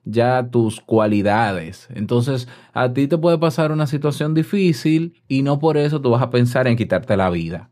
ya 0.03 0.47
tus 0.51 0.79
cualidades. 0.79 1.87
Entonces, 1.91 2.47
a 2.71 2.93
ti 2.93 3.07
te 3.07 3.17
puede 3.17 3.39
pasar 3.39 3.71
una 3.71 3.87
situación 3.87 4.35
difícil 4.35 5.23
y 5.27 5.41
no 5.41 5.57
por 5.57 5.75
eso 5.75 6.01
tú 6.01 6.11
vas 6.11 6.21
a 6.21 6.29
pensar 6.29 6.67
en 6.67 6.77
quitarte 6.77 7.17
la 7.17 7.31
vida. 7.31 7.71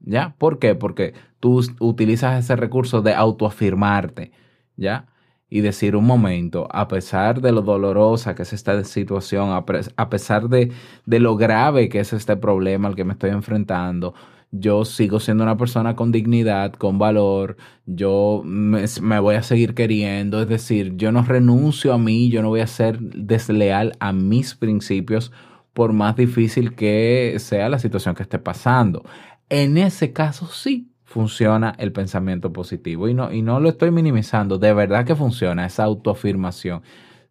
¿Ya? 0.00 0.34
¿Por 0.36 0.58
qué? 0.58 0.74
Porque 0.74 1.14
tú 1.40 1.62
utilizas 1.80 2.38
ese 2.38 2.54
recurso 2.54 3.00
de 3.00 3.14
autoafirmarte. 3.14 4.32
¿Ya? 4.76 5.06
Y 5.50 5.60
decir 5.60 5.96
un 5.96 6.06
momento, 6.06 6.68
a 6.70 6.86
pesar 6.86 7.40
de 7.40 7.50
lo 7.50 7.62
dolorosa 7.62 8.36
que 8.36 8.42
es 8.42 8.52
esta 8.52 8.82
situación, 8.84 9.50
a 9.50 10.08
pesar 10.08 10.48
de, 10.48 10.72
lo 11.06 11.36
grave 11.36 11.88
que 11.88 11.98
es 11.98 12.12
este 12.12 12.36
problema 12.36 12.88
al 12.88 12.94
que 12.94 13.04
me 13.04 13.14
estoy 13.14 13.30
enfrentando, 13.30 14.14
yo 14.52 14.84
sigo 14.84 15.20
siendo 15.20 15.42
una 15.44 15.56
persona 15.56 15.96
con 15.96 16.12
dignidad, 16.12 16.72
con 16.72 16.98
valor, 16.98 17.56
yo 17.86 18.42
me, 18.44 18.84
me, 19.02 19.18
voy 19.18 19.34
a 19.34 19.42
seguir 19.42 19.74
queriendo, 19.74 20.40
es 20.40 20.48
decir, 20.48 20.96
yo 20.96 21.12
no 21.12 21.22
renuncio 21.22 21.92
a 21.92 21.98
mí, 21.98 22.30
yo 22.30 22.42
no 22.42 22.48
voy 22.48 22.60
a 22.60 22.66
ser 22.66 23.00
desleal 23.00 23.96
a 24.00 24.12
mis 24.12 24.54
principios 24.54 25.32
por 25.72 25.92
más 25.92 26.16
difícil 26.16 26.74
que 26.74 27.36
sea 27.38 27.68
la 27.68 27.78
situación 27.78 28.14
que 28.14 28.22
esté 28.22 28.38
pasando. 28.38 29.04
En 29.48 29.78
ese 29.78 30.12
caso 30.12 30.46
sí, 30.46 30.89
funciona 31.10 31.74
el 31.78 31.90
pensamiento 31.90 32.52
positivo. 32.52 33.08
Y 33.08 33.14
no, 33.14 33.32
y 33.32 33.42
no 33.42 33.58
lo 33.58 33.68
estoy 33.68 33.90
minimizando, 33.90 34.58
de 34.58 34.72
verdad 34.72 35.04
que 35.04 35.16
funciona 35.16 35.66
esa 35.66 35.82
autoafirmación. 35.82 36.82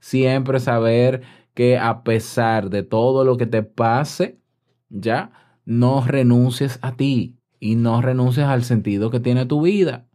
Siempre 0.01 0.59
saber 0.59 1.21
que 1.53 1.77
a 1.77 2.03
pesar 2.03 2.69
de 2.69 2.83
todo 2.83 3.23
lo 3.23 3.37
que 3.37 3.45
te 3.45 3.63
pase, 3.63 4.41
ya 4.89 5.31
no 5.63 6.03
renuncies 6.05 6.77
a 6.81 6.97
ti 6.97 7.39
y 7.61 7.75
no 7.75 8.01
renuncies 8.01 8.47
al 8.47 8.65
sentido 8.65 9.11
que 9.11 9.21
tiene 9.21 9.45
tu 9.45 9.61
vida. 9.61 10.07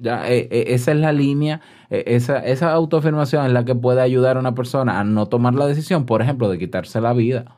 Ya, 0.00 0.28
e, 0.28 0.48
e, 0.50 0.74
esa 0.74 0.90
es 0.90 0.98
la 0.98 1.12
línea, 1.12 1.60
e, 1.90 2.02
esa, 2.08 2.40
esa 2.40 2.72
autoafirmación 2.72 3.46
es 3.46 3.52
la 3.52 3.64
que 3.64 3.76
puede 3.76 4.00
ayudar 4.00 4.36
a 4.36 4.40
una 4.40 4.56
persona 4.56 4.98
a 4.98 5.04
no 5.04 5.26
tomar 5.26 5.54
la 5.54 5.68
decisión, 5.68 6.06
por 6.06 6.22
ejemplo, 6.22 6.48
de 6.48 6.58
quitarse 6.58 7.00
la 7.00 7.12
vida. 7.12 7.56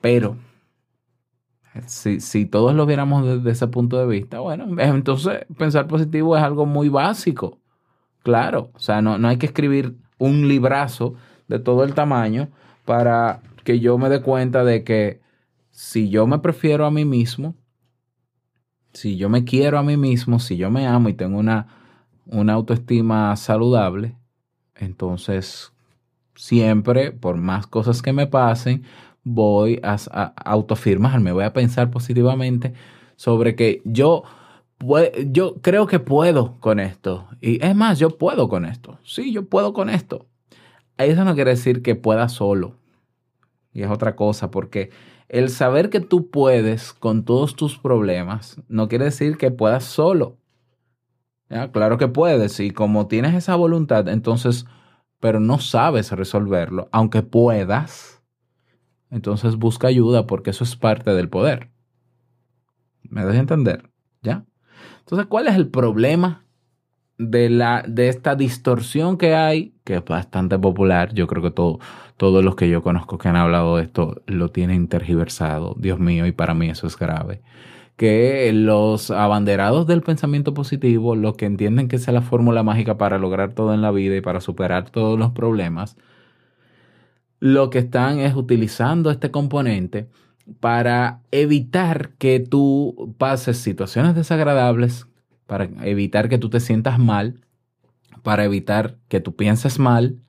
Pero 0.00 0.36
si, 1.86 2.46
todos 2.46 2.74
lo 2.74 2.86
viéramos 2.86 3.24
desde 3.24 3.50
ese 3.50 3.66
punto 3.68 3.98
de 3.98 4.06
vista, 4.06 4.40
bueno, 4.40 4.66
entonces 4.80 5.46
pensar 5.56 5.86
positivo 5.86 6.36
es 6.36 6.42
algo 6.42 6.66
muy 6.66 6.88
básico. 6.88 7.58
Claro, 8.22 8.70
o 8.74 8.78
sea, 8.78 9.00
no, 9.00 9.18
no 9.18 9.28
hay 9.28 9.38
que 9.38 9.46
escribir 9.46 9.96
un 10.18 10.48
librazo 10.48 11.14
de 11.48 11.58
todo 11.58 11.84
el 11.84 11.94
tamaño 11.94 12.48
para 12.84 13.40
que 13.64 13.80
yo 13.80 13.98
me 13.98 14.08
dé 14.08 14.20
cuenta 14.20 14.64
de 14.64 14.84
que 14.84 15.20
si 15.70 16.10
yo 16.10 16.26
me 16.26 16.38
prefiero 16.38 16.84
a 16.84 16.90
mí 16.90 17.04
mismo, 17.04 17.54
si 18.92 19.16
yo 19.16 19.28
me 19.28 19.44
quiero 19.44 19.78
a 19.78 19.82
mí 19.82 19.96
mismo, 19.96 20.38
si 20.38 20.56
yo 20.56 20.70
me 20.70 20.86
amo 20.86 21.08
y 21.08 21.14
tengo 21.14 21.38
una, 21.38 21.68
una 22.26 22.54
autoestima 22.54 23.34
saludable, 23.36 24.16
entonces 24.74 25.72
siempre, 26.34 27.12
por 27.12 27.36
más 27.36 27.66
cosas 27.66 28.02
que 28.02 28.12
me 28.12 28.26
pasen, 28.26 28.84
voy 29.32 29.80
a, 29.82 29.96
autoafirmarme, 30.44 31.32
voy 31.32 31.44
a 31.44 31.52
pensar 31.52 31.90
positivamente 31.90 32.74
sobre 33.16 33.54
que 33.54 33.82
yo, 33.84 34.24
yo 35.26 35.56
creo 35.62 35.86
que 35.86 35.98
puedo 35.98 36.56
con 36.60 36.80
esto. 36.80 37.28
Y 37.40 37.64
es 37.64 37.74
más, 37.74 37.98
yo 37.98 38.10
puedo 38.18 38.48
con 38.48 38.64
esto. 38.64 38.98
Sí, 39.04 39.32
yo 39.32 39.46
puedo 39.48 39.72
con 39.72 39.90
esto. 39.90 40.26
Eso 40.96 41.24
no 41.24 41.34
quiere 41.34 41.50
decir 41.50 41.82
que 41.82 41.94
pueda 41.94 42.28
solo. 42.28 42.76
Y 43.72 43.82
es 43.82 43.90
otra 43.90 44.16
cosa, 44.16 44.50
porque 44.50 44.90
el 45.28 45.48
saber 45.48 45.90
que 45.90 46.00
tú 46.00 46.28
puedes 46.28 46.92
con 46.92 47.24
todos 47.24 47.54
tus 47.54 47.78
problemas 47.78 48.60
no 48.68 48.88
quiere 48.88 49.06
decir 49.06 49.36
que 49.36 49.50
puedas 49.50 49.84
solo. 49.84 50.36
Claro 51.72 51.98
que 51.98 52.06
puedes, 52.06 52.60
y 52.60 52.70
como 52.70 53.08
tienes 53.08 53.34
esa 53.34 53.56
voluntad, 53.56 54.08
entonces, 54.08 54.66
pero 55.18 55.40
no 55.40 55.58
sabes 55.58 56.12
resolverlo, 56.12 56.88
aunque 56.92 57.22
puedas, 57.22 58.19
entonces 59.10 59.56
busca 59.56 59.88
ayuda 59.88 60.26
porque 60.26 60.50
eso 60.50 60.64
es 60.64 60.76
parte 60.76 61.10
del 61.12 61.28
poder. 61.28 61.70
¿Me 63.02 63.24
das 63.24 63.36
a 63.36 63.40
entender? 63.40 63.90
¿Ya? 64.22 64.44
Entonces, 65.00 65.26
¿cuál 65.26 65.48
es 65.48 65.56
el 65.56 65.68
problema 65.68 66.44
de, 67.18 67.50
la, 67.50 67.84
de 67.86 68.08
esta 68.08 68.36
distorsión 68.36 69.18
que 69.18 69.34
hay, 69.34 69.74
que 69.84 69.96
es 69.96 70.04
bastante 70.04 70.58
popular? 70.58 71.12
Yo 71.14 71.26
creo 71.26 71.42
que 71.42 71.50
todo, 71.50 71.80
todos 72.16 72.44
los 72.44 72.54
que 72.54 72.68
yo 72.68 72.82
conozco 72.82 73.18
que 73.18 73.28
han 73.28 73.36
hablado 73.36 73.76
de 73.76 73.84
esto 73.84 74.22
lo 74.26 74.50
tienen 74.50 74.88
tergiversado. 74.88 75.74
Dios 75.78 75.98
mío, 75.98 76.26
y 76.26 76.32
para 76.32 76.54
mí 76.54 76.68
eso 76.68 76.86
es 76.86 76.96
grave. 76.96 77.42
que 77.96 78.50
los 78.54 79.10
abanderados 79.10 79.86
del 79.86 80.02
pensamiento 80.02 80.54
positivo, 80.54 81.16
los 81.16 81.36
que 81.36 81.46
entienden 81.46 81.88
que 81.88 81.96
esa 81.96 82.10
es 82.12 82.14
la 82.14 82.22
fórmula 82.22 82.62
mágica 82.62 82.96
para 82.98 83.18
lograr 83.18 83.52
todo 83.54 83.74
en 83.74 83.82
la 83.82 83.90
vida 83.90 84.16
y 84.16 84.20
para 84.22 84.40
superar 84.40 84.90
todos 84.90 85.18
los 85.18 85.32
problemas, 85.32 85.96
lo 87.40 87.70
que 87.70 87.78
están 87.80 88.20
es 88.20 88.36
utilizando 88.36 89.10
este 89.10 89.30
componente 89.30 90.08
para 90.60 91.22
evitar 91.30 92.10
que 92.18 92.38
tú 92.38 93.14
pases 93.18 93.58
situaciones 93.58 94.14
desagradables, 94.14 95.06
para 95.46 95.64
evitar 95.82 96.28
que 96.28 96.38
tú 96.38 96.50
te 96.50 96.60
sientas 96.60 96.98
mal, 96.98 97.40
para 98.22 98.44
evitar 98.44 98.98
que 99.08 99.20
tú 99.20 99.34
pienses 99.34 99.78
mal, 99.78 100.20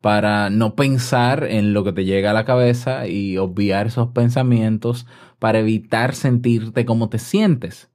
para 0.00 0.50
no 0.50 0.74
pensar 0.74 1.44
en 1.44 1.72
lo 1.72 1.84
que 1.84 1.92
te 1.92 2.04
llega 2.04 2.30
a 2.30 2.34
la 2.34 2.44
cabeza 2.44 3.06
y 3.06 3.38
obviar 3.38 3.88
esos 3.88 4.08
pensamientos, 4.08 5.06
para 5.38 5.58
evitar 5.58 6.14
sentirte 6.14 6.84
como 6.86 7.08
te 7.08 7.18
sientes. 7.18 7.90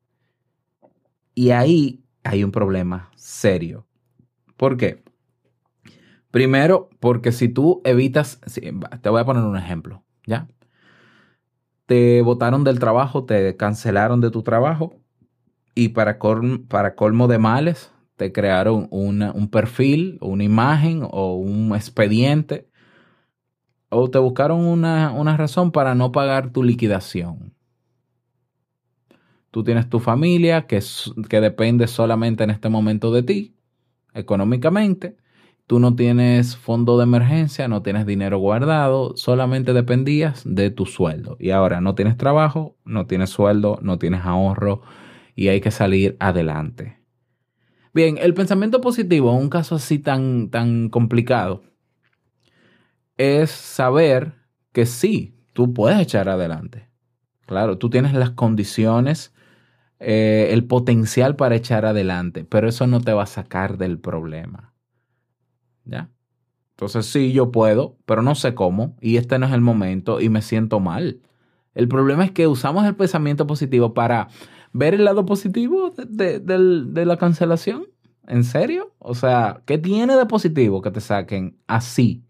Y 1.34 1.52
ahí 1.52 2.04
hay 2.24 2.44
un 2.44 2.52
problema 2.52 3.10
serio. 3.16 3.88
¿Por 4.58 4.78
qué? 4.78 5.04
Primero, 6.32 6.90
porque 7.00 7.32
si 7.32 7.50
tú 7.50 7.82
evitas, 7.84 8.40
te 9.02 9.10
voy 9.10 9.22
a 9.22 9.26
poner 9.26 9.44
un 9.44 9.58
ejemplo, 9.58 10.04
¿ya? 10.26 10.48
Te 11.86 12.22
botaron 12.22 12.64
del 12.64 12.80
trabajo, 12.80 13.26
te 13.26 13.58
cancelaron 13.58 14.22
de 14.22 14.32
tu 14.32 14.42
trabajo 14.42 14.96
y 15.76 15.90
para, 15.90 16.20
para 16.70 16.96
colmo 16.96 17.28
de 17.28 17.38
males, 17.38 17.92
te 18.16 18.32
crearon 18.32 18.88
un 18.92 19.50
perfil, 19.52 20.18
una 20.22 20.44
imagen 20.44 21.02
o 21.10 21.36
un 21.36 21.76
expediente 21.76 22.72
o 23.90 24.10
te 24.10 24.20
buscaron 24.20 24.66
una, 24.66 25.12
una 25.12 25.36
razón 25.36 25.72
para 25.72 25.96
no 25.96 26.12
pagar 26.14 26.52
tu 26.52 26.64
liquidación. 26.64 27.54
Tú 29.52 29.66
tienes 29.66 29.90
tu 29.90 30.00
familia 30.00 30.66
que, 30.66 30.82
que 31.28 31.42
depende 31.42 31.88
solamente 31.88 32.46
en 32.46 32.52
este 32.52 32.70
momento 32.70 33.12
de 33.12 33.24
ti, 33.24 33.56
económicamente. 34.14 35.18
Tú 35.68 35.80
no 35.80 35.96
tienes 35.96 36.58
fondo 36.58 36.98
de 36.98 37.04
emergencia, 37.04 37.68
no 37.68 37.82
tienes 37.82 38.06
dinero 38.06 38.40
guardado, 38.40 39.16
solamente 39.16 39.74
dependías 39.74 40.44
de 40.46 40.70
tu 40.70 40.86
sueldo. 40.86 41.38
Y 41.40 41.52
ahora 41.52 41.80
no 41.80 41.96
tienes 41.96 42.18
trabajo, 42.18 42.76
no 42.84 43.08
tienes 43.08 43.30
sueldo, 43.30 43.80
no 43.82 43.98
tienes 43.98 44.26
ahorro 44.26 44.82
y 45.36 45.48
hay 45.48 45.62
que 45.62 45.72
salir 45.72 46.18
adelante. 46.20 47.00
Bien, 47.94 48.18
el 48.18 48.34
pensamiento 48.34 48.82
positivo 48.82 49.34
un 49.34 49.50
caso 49.50 49.76
así 49.76 50.00
tan, 50.00 50.50
tan 50.50 50.90
complicado 50.90 51.64
es 53.18 53.52
saber 53.52 54.34
que 54.72 54.86
sí, 54.86 55.36
tú 55.54 55.74
puedes 55.74 56.00
echar 56.00 56.30
adelante. 56.30 56.88
Claro, 57.46 57.78
tú 57.78 57.90
tienes 57.90 58.14
las 58.14 58.32
condiciones, 58.32 59.34
eh, 60.00 60.50
el 60.52 60.66
potencial 60.66 61.36
para 61.36 61.56
echar 61.56 61.86
adelante, 61.86 62.46
pero 62.46 62.70
eso 62.70 62.88
no 62.88 63.02
te 63.02 63.14
va 63.14 63.24
a 63.24 63.28
sacar 63.28 63.78
del 63.78 64.00
problema. 64.00 64.71
¿Ya? 65.86 66.10
Entonces 66.72 67.06
sí, 67.06 67.32
yo 67.32 67.52
puedo, 67.52 67.98
pero 68.06 68.22
no 68.22 68.36
sé 68.36 68.56
cómo, 68.56 68.96
y 69.02 69.18
este 69.18 69.38
no 69.38 69.46
es 69.46 69.54
el 69.54 69.62
momento 69.62 70.20
y 70.20 70.30
me 70.30 70.42
siento 70.42 70.80
mal. 70.80 71.22
El 71.76 71.88
problema 71.88 72.26
es 72.26 72.32
que 72.32 72.48
usamos 72.48 72.86
el 72.86 72.96
pensamiento 72.96 73.48
positivo 73.48 73.94
para 73.94 74.30
ver 74.74 74.94
el 74.96 75.06
lado 75.06 75.26
positivo 75.26 75.92
de, 75.92 76.40
de 76.40 77.06
la 77.06 77.18
cancelación. 77.18 77.86
¿En 78.28 78.44
serio? 78.44 78.94
O 79.00 79.16
sea, 79.16 79.62
¿qué 79.66 79.78
tiene 79.78 80.16
de 80.16 80.26
positivo 80.26 80.82
que 80.82 80.92
te 80.92 81.02
saquen 81.02 81.58
así? 81.68 82.24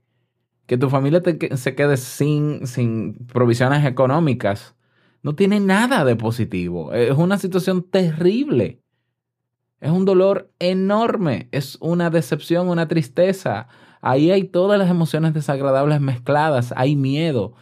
que 0.71 0.77
tu 0.77 0.89
familia 0.89 1.21
se 1.55 1.75
quede 1.75 1.97
sin, 1.97 2.65
sin 2.65 3.25
provisiones 3.27 3.85
económicas, 3.85 4.73
no 5.21 5.35
tiene 5.35 5.59
nada 5.59 6.05
de 6.05 6.15
positivo. 6.15 6.93
Es 6.93 7.17
una 7.17 7.37
situación 7.37 7.83
terrible. 7.83 8.81
Es 9.81 9.91
un 9.91 10.05
dolor 10.05 10.51
enorme. 10.59 11.49
Es 11.51 11.77
una 11.81 12.09
decepción, 12.09 12.69
una 12.69 12.87
tristeza. 12.87 13.67
Ahí 14.01 14.31
hay 14.31 14.45
todas 14.45 14.79
las 14.79 14.89
emociones 14.89 15.33
desagradables 15.33 15.99
mezcladas. 15.99 16.73
Hay 16.77 16.95
miedo. 16.95 17.53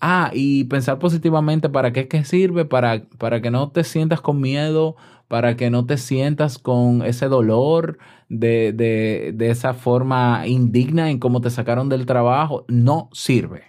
Ah, 0.00 0.30
y 0.32 0.64
pensar 0.64 0.98
positivamente, 0.98 1.68
¿para 1.68 1.92
qué, 1.92 2.08
qué 2.08 2.24
sirve? 2.24 2.64
Para, 2.64 3.04
para 3.18 3.40
que 3.40 3.50
no 3.50 3.70
te 3.70 3.84
sientas 3.84 4.20
con 4.20 4.40
miedo, 4.40 4.96
para 5.28 5.56
que 5.56 5.70
no 5.70 5.86
te 5.86 5.96
sientas 5.96 6.58
con 6.58 7.02
ese 7.02 7.26
dolor 7.26 7.98
de, 8.28 8.72
de, 8.72 9.50
esa 9.50 9.74
forma 9.74 10.46
indigna 10.46 11.10
en 11.10 11.18
cómo 11.18 11.40
te 11.40 11.50
sacaron 11.50 11.88
del 11.88 12.06
trabajo, 12.06 12.64
no 12.68 13.08
sirve. 13.12 13.62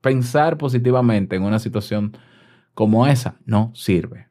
Pensar 0.00 0.56
positivamente 0.58 1.36
en 1.36 1.42
una 1.42 1.58
situación 1.58 2.16
como 2.74 3.06
esa 3.06 3.36
no 3.44 3.72
sirve. 3.74 4.29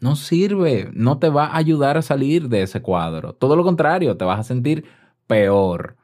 No 0.00 0.16
sirve, 0.16 0.90
no 0.92 1.18
te 1.18 1.28
va 1.28 1.46
a 1.46 1.56
ayudar 1.56 1.96
a 1.96 2.02
salir 2.02 2.48
de 2.48 2.62
ese 2.62 2.82
cuadro. 2.82 3.32
Todo 3.34 3.56
lo 3.56 3.64
contrario, 3.64 4.16
te 4.16 4.24
vas 4.24 4.40
a 4.40 4.44
sentir 4.44 4.84
peor, 5.26 5.96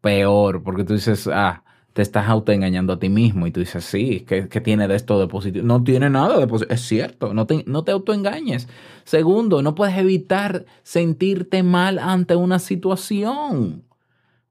peor, 0.00 0.62
porque 0.62 0.84
tú 0.84 0.94
dices, 0.94 1.28
ah, 1.32 1.64
te 1.96 2.02
estás 2.02 2.28
autoengañando 2.28 2.92
a 2.92 2.98
ti 2.98 3.08
mismo 3.08 3.46
y 3.46 3.50
tú 3.50 3.60
dices, 3.60 3.82
sí, 3.82 4.20
¿qué, 4.28 4.42
tiene 4.60 4.86
de 4.86 4.96
esto 4.96 5.18
de 5.18 5.28
positivo? 5.28 5.66
No 5.66 5.82
tiene 5.82 6.10
nada 6.10 6.38
de 6.38 6.46
positivo. 6.46 6.74
Es 6.74 6.82
cierto, 6.82 7.32
no 7.32 7.46
te, 7.46 7.64
no 7.66 7.84
te 7.84 7.92
autoengañes. 7.92 8.68
Segundo, 9.04 9.62
no 9.62 9.74
puedes 9.74 9.96
evitar 9.96 10.66
sentirte 10.82 11.62
mal 11.62 11.98
ante 11.98 12.36
una 12.36 12.58
situación. 12.58 13.84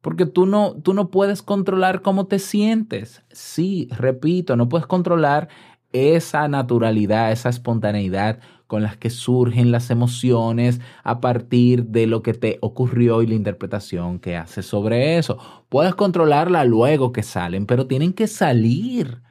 Porque 0.01 0.25
tú 0.25 0.47
no, 0.47 0.73
tú 0.81 0.95
no 0.95 1.11
puedes 1.11 1.43
controlar 1.43 2.01
cómo 2.01 2.25
te 2.25 2.39
sientes. 2.39 3.21
Sí, 3.31 3.89
repito, 3.91 4.55
no 4.55 4.67
puedes 4.67 4.87
controlar 4.87 5.47
esa 5.93 6.47
naturalidad, 6.47 7.31
esa 7.31 7.49
espontaneidad 7.49 8.39
con 8.67 8.81
las 8.81 8.97
que 8.97 9.09
surgen 9.09 9.71
las 9.71 9.89
emociones 9.89 10.81
a 11.03 11.21
partir 11.21 11.85
de 11.85 12.07
lo 12.07 12.21
que 12.23 12.33
te 12.33 12.57
ocurrió 12.61 13.21
y 13.21 13.27
la 13.27 13.35
interpretación 13.35 14.19
que 14.19 14.35
haces 14.35 14.65
sobre 14.65 15.17
eso. 15.17 15.37
Puedes 15.69 15.95
controlarla 15.95 16.65
luego 16.65 17.11
que 17.11 17.23
salen, 17.23 17.65
pero 17.65 17.87
tienen 17.87 18.13
que 18.13 18.27
salir. 18.27 19.21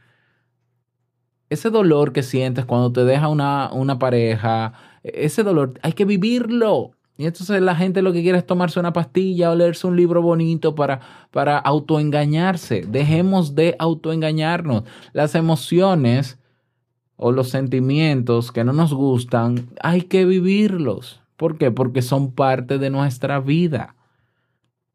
Ese 1.51 1.71
dolor 1.71 2.13
que 2.13 2.23
sientes 2.23 2.65
cuando 2.65 2.93
te 2.93 3.05
deja 3.05 3.29
una, 3.29 3.71
una 3.73 3.99
pareja, 3.99 4.73
ese 5.03 5.43
dolor 5.43 5.75
hay 5.83 5.93
que 5.93 6.05
vivirlo. 6.05 6.93
Y 7.17 7.27
entonces 7.27 7.61
la 7.63 7.77
gente 7.77 8.03
lo 8.03 8.13
que 8.13 8.23
quiere 8.23 8.39
es 8.39 8.47
tomarse 8.47 8.81
una 8.81 8.93
pastilla 8.93 9.51
o 9.51 9.55
leerse 9.55 9.87
un 9.87 9.97
libro 9.97 10.21
bonito 10.21 10.75
para, 10.75 11.01
para 11.31 11.59
autoengañarse. 11.59 12.85
Dejemos 12.89 13.55
de 13.55 13.77
autoengañarnos. 13.79 14.83
Las 15.13 15.37
emociones 15.37 16.39
o 17.17 17.33
los 17.33 17.51
sentimientos 17.51 18.53
que 18.53 18.65
no 18.65 18.73
nos 18.73 18.93
gustan, 18.93 19.69
hay 19.81 20.03
que 20.03 20.25
vivirlos. 20.25 21.21
¿Por 21.37 21.59
qué? 21.59 21.71
Porque 21.71 22.03
son 22.03 22.33
parte 22.33 22.79
de 22.79 22.91
nuestra 22.91 23.41
vida. 23.41 23.97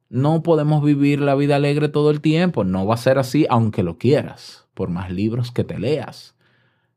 No 0.09 0.41
podemos 0.41 0.83
vivir 0.83 1.21
la 1.21 1.35
vida 1.35 1.55
alegre 1.55 1.89
todo 1.89 2.09
el 2.11 2.21
tiempo. 2.21 2.63
No 2.63 2.85
va 2.85 2.95
a 2.95 2.97
ser 2.97 3.19
así 3.19 3.45
aunque 3.49 3.83
lo 3.83 3.97
quieras, 3.97 4.67
por 4.73 4.89
más 4.89 5.11
libros 5.11 5.51
que 5.51 5.63
te 5.63 5.77
leas. 5.77 6.35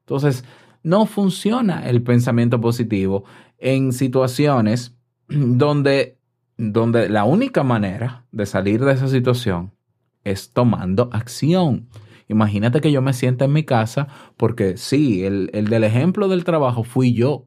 Entonces, 0.00 0.44
no 0.82 1.06
funciona 1.06 1.88
el 1.88 2.02
pensamiento 2.02 2.60
positivo 2.60 3.24
en 3.58 3.92
situaciones 3.92 4.94
donde, 5.28 6.18
donde 6.56 7.08
la 7.08 7.24
única 7.24 7.62
manera 7.62 8.24
de 8.32 8.46
salir 8.46 8.84
de 8.84 8.92
esa 8.92 9.08
situación 9.08 9.72
es 10.24 10.52
tomando 10.52 11.08
acción. 11.12 11.88
Imagínate 12.32 12.80
que 12.80 12.90
yo 12.90 13.02
me 13.02 13.12
sienta 13.12 13.44
en 13.44 13.52
mi 13.52 13.62
casa 13.62 14.08
porque 14.36 14.78
sí, 14.78 15.24
el, 15.24 15.50
del 15.50 15.84
ejemplo 15.84 16.28
del 16.28 16.44
trabajo 16.44 16.82
fui 16.82 17.12
yo. 17.12 17.46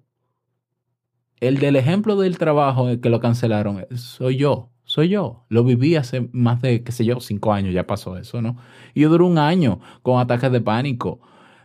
El 1.39 1.57
del 1.57 1.75
ejemplo 1.75 2.15
del 2.15 2.37
trabajo 2.37 2.87
que 3.01 3.09
lo 3.09 3.19
cancelaron 3.19 3.85
soy 3.95 4.37
yo, 4.37 4.69
soy 4.83 5.09
yo. 5.09 5.45
Lo 5.49 5.63
viví 5.63 5.95
hace 5.95 6.29
más 6.31 6.61
de, 6.61 6.83
qué 6.83 6.91
sé 6.91 7.03
yo, 7.03 7.19
cinco 7.19 7.51
años, 7.51 7.73
ya 7.73 7.87
pasó 7.87 8.15
eso, 8.17 8.41
¿no? 8.41 8.57
Y 8.93 9.01
yo 9.01 9.09
duré 9.09 9.23
un 9.23 9.39
año 9.39 9.79
con 10.03 10.19
ataques 10.19 10.51
de 10.51 10.61
pánico. 10.61 11.19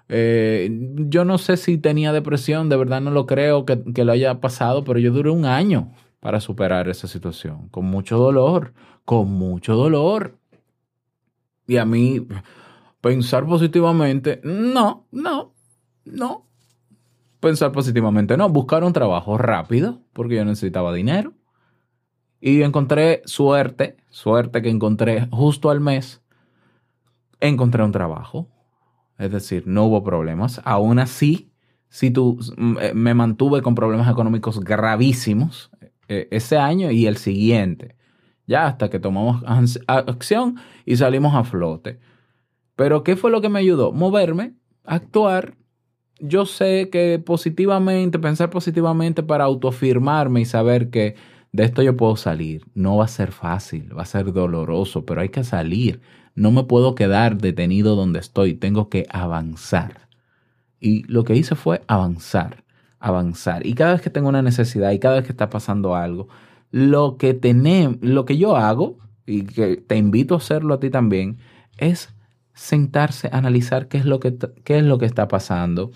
Eh, 0.09 0.71
yo 1.09 1.25
no 1.25 1.39
sé 1.39 1.57
si 1.59 1.77
tenía 1.77 2.13
depresión, 2.13 2.69
de 2.71 2.77
verdad 2.77 3.01
no 3.03 3.11
lo 3.11 3.27
creo 3.27 3.67
que, 3.67 3.85
que 3.95 4.05
lo 4.05 4.13
haya 4.13 4.41
pasado, 4.41 4.83
pero 4.83 4.99
yo 4.99 5.13
duré 5.13 5.31
un 5.31 5.45
año 5.45 5.93
para 6.21 6.41
superar 6.41 6.89
esa 6.89 7.07
situación, 7.07 7.69
con 7.69 7.85
mucho 7.85 8.17
dolor, 8.17 8.73
con 9.05 9.31
mucho 9.31 9.77
dolor. 9.77 10.39
Y 11.67 11.77
a 11.77 11.85
mí, 11.85 12.27
Pensar 13.01 13.47
positivamente, 13.47 14.41
no, 14.45 15.07
no, 15.11 15.55
no. 16.05 16.47
Pensar 17.41 17.73
positivamente, 17.73 18.37
no. 18.37 18.49
Buscar 18.51 18.85
un 18.85 18.93
trabajo 18.93 19.39
rápido, 19.39 20.03
porque 20.13 20.37
yo 20.37 20.45
necesitaba 20.45 20.93
dinero. 20.93 21.33
Y 22.41 22.63
encontré 22.63 23.23
suerte, 23.25 23.97
suerte 24.11 24.63
que 24.63 24.71
encontré 24.71 25.29
justo 25.31 25.71
al 25.71 25.81
mes, 25.81 26.23
encontré 27.41 27.83
un 27.83 27.93
trabajo. 27.93 28.49
Es 29.19 29.31
decir, 29.31 29.65
no 29.67 29.85
hubo 29.85 30.03
problemas. 30.03 30.61
Aún 30.65 30.99
así, 30.99 31.53
si 31.89 32.11
tú 32.11 32.39
eh, 32.81 32.93
me 32.95 33.15
mantuve 33.15 33.63
con 33.63 33.75
problemas 33.75 34.11
económicos 34.11 34.61
gravísimos 34.61 35.71
eh, 36.09 36.29
ese 36.31 36.57
año 36.57 36.91
y 36.91 37.07
el 37.07 37.17
siguiente, 37.17 37.97
ya 38.47 38.67
hasta 38.67 38.89
que 38.91 38.99
tomamos 38.99 39.43
acción 39.87 40.57
y 40.85 40.97
salimos 40.97 41.35
a 41.35 41.45
flote. 41.45 42.01
Pero 42.81 43.05
¿qué 43.05 43.15
fue 43.15 43.31
lo 43.31 43.43
que 43.43 43.51
me 43.51 43.59
ayudó? 43.59 43.93
Moverme, 43.93 44.55
actuar 44.87 45.53
yo 46.19 46.47
sé 46.47 46.89
que 46.91 47.19
positivamente, 47.19 48.19
pensar 48.19 48.49
positivamente 48.49 49.23
para 49.23 49.45
autoafirmarme 49.45 50.41
y 50.41 50.45
saber 50.47 50.89
que 50.89 51.15
de 51.53 51.65
esto 51.65 51.83
yo 51.83 51.95
puedo 51.95 52.17
salir. 52.17 52.65
No 52.73 52.97
va 52.97 53.05
a 53.05 53.09
ser 53.09 53.33
fácil, 53.33 53.95
va 53.95 54.05
a 54.05 54.07
ser 54.07 54.33
doloroso, 54.33 55.05
pero 55.05 55.21
hay 55.21 55.29
que 55.29 55.45
salir. 55.45 56.01
No 56.35 56.53
me 56.53 56.65
puedo 56.65 56.95
quedar 56.95 57.37
detenido 57.37 57.97
donde 57.97 58.19
estoy, 58.19 58.55
tengo 58.55 58.89
que 58.89 59.05
avanzar. 59.11 60.09
Y 60.81 61.03
lo 61.03 61.25
que 61.25 61.37
hice 61.37 61.57
fue 61.57 61.83
avanzar, 61.87 62.65
avanzar. 62.99 63.67
Y 63.67 63.75
cada 63.75 63.93
vez 63.93 64.01
que 64.01 64.09
tengo 64.09 64.31
una 64.31 64.41
necesidad 64.41 64.93
y 64.93 65.01
cada 65.01 65.17
vez 65.17 65.25
que 65.27 65.33
está 65.33 65.51
pasando 65.51 65.95
algo, 65.95 66.29
lo 66.71 67.19
que, 67.19 67.35
tenemos, 67.35 67.99
lo 68.01 68.25
que 68.25 68.39
yo 68.39 68.57
hago, 68.57 68.97
y 69.27 69.43
que 69.43 69.77
te 69.77 69.99
invito 69.99 70.33
a 70.33 70.39
hacerlo 70.39 70.73
a 70.73 70.81
ti 70.81 70.89
también, 70.89 71.37
es 71.77 72.15
sentarse, 72.55 73.29
analizar 73.33 73.89
qué 73.89 73.99
es 73.99 74.05
lo 74.05 74.21
que, 74.21 74.37
qué 74.65 74.79
es 74.79 74.85
lo 74.85 74.99
que 74.99 75.07
está 75.07 75.29
pasando, 75.29 75.91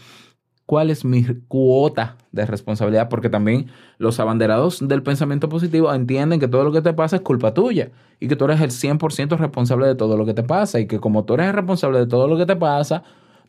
cuál 0.67 0.90
es 0.90 1.05
mi 1.05 1.25
cuota 1.49 2.17
de 2.33 2.47
responsabilidad, 2.47 3.09
porque 3.09 3.29
también 3.29 3.67
los 3.99 4.19
abanderados 4.21 4.87
del 4.87 5.03
pensamiento 5.03 5.49
positivo 5.49 5.93
entienden 5.93 6.40
que 6.40 6.49
todo 6.49 6.64
lo 6.64 6.73
que 6.73 6.83
te 6.83 6.93
pasa 6.93 7.17
es 7.17 7.23
culpa 7.23 7.55
tuya 7.55 7.90
y 8.21 8.29
que 8.29 8.37
tú 8.37 8.47
eres 8.47 8.61
el 8.61 8.71
100% 8.71 9.37
responsable 9.37 9.87
de 9.87 9.95
todo 9.95 10.17
lo 10.17 10.25
que 10.27 10.35
te 10.35 10.43
pasa 10.43 10.81
y 10.81 10.87
que 10.87 11.01
como 11.01 11.25
tú 11.25 11.35
eres 11.35 11.55
responsable 11.55 11.99
de 11.99 12.07
todo 12.07 12.29
lo 12.29 12.37
que 12.37 12.47
te 12.47 12.57
pasa, 12.57 13.03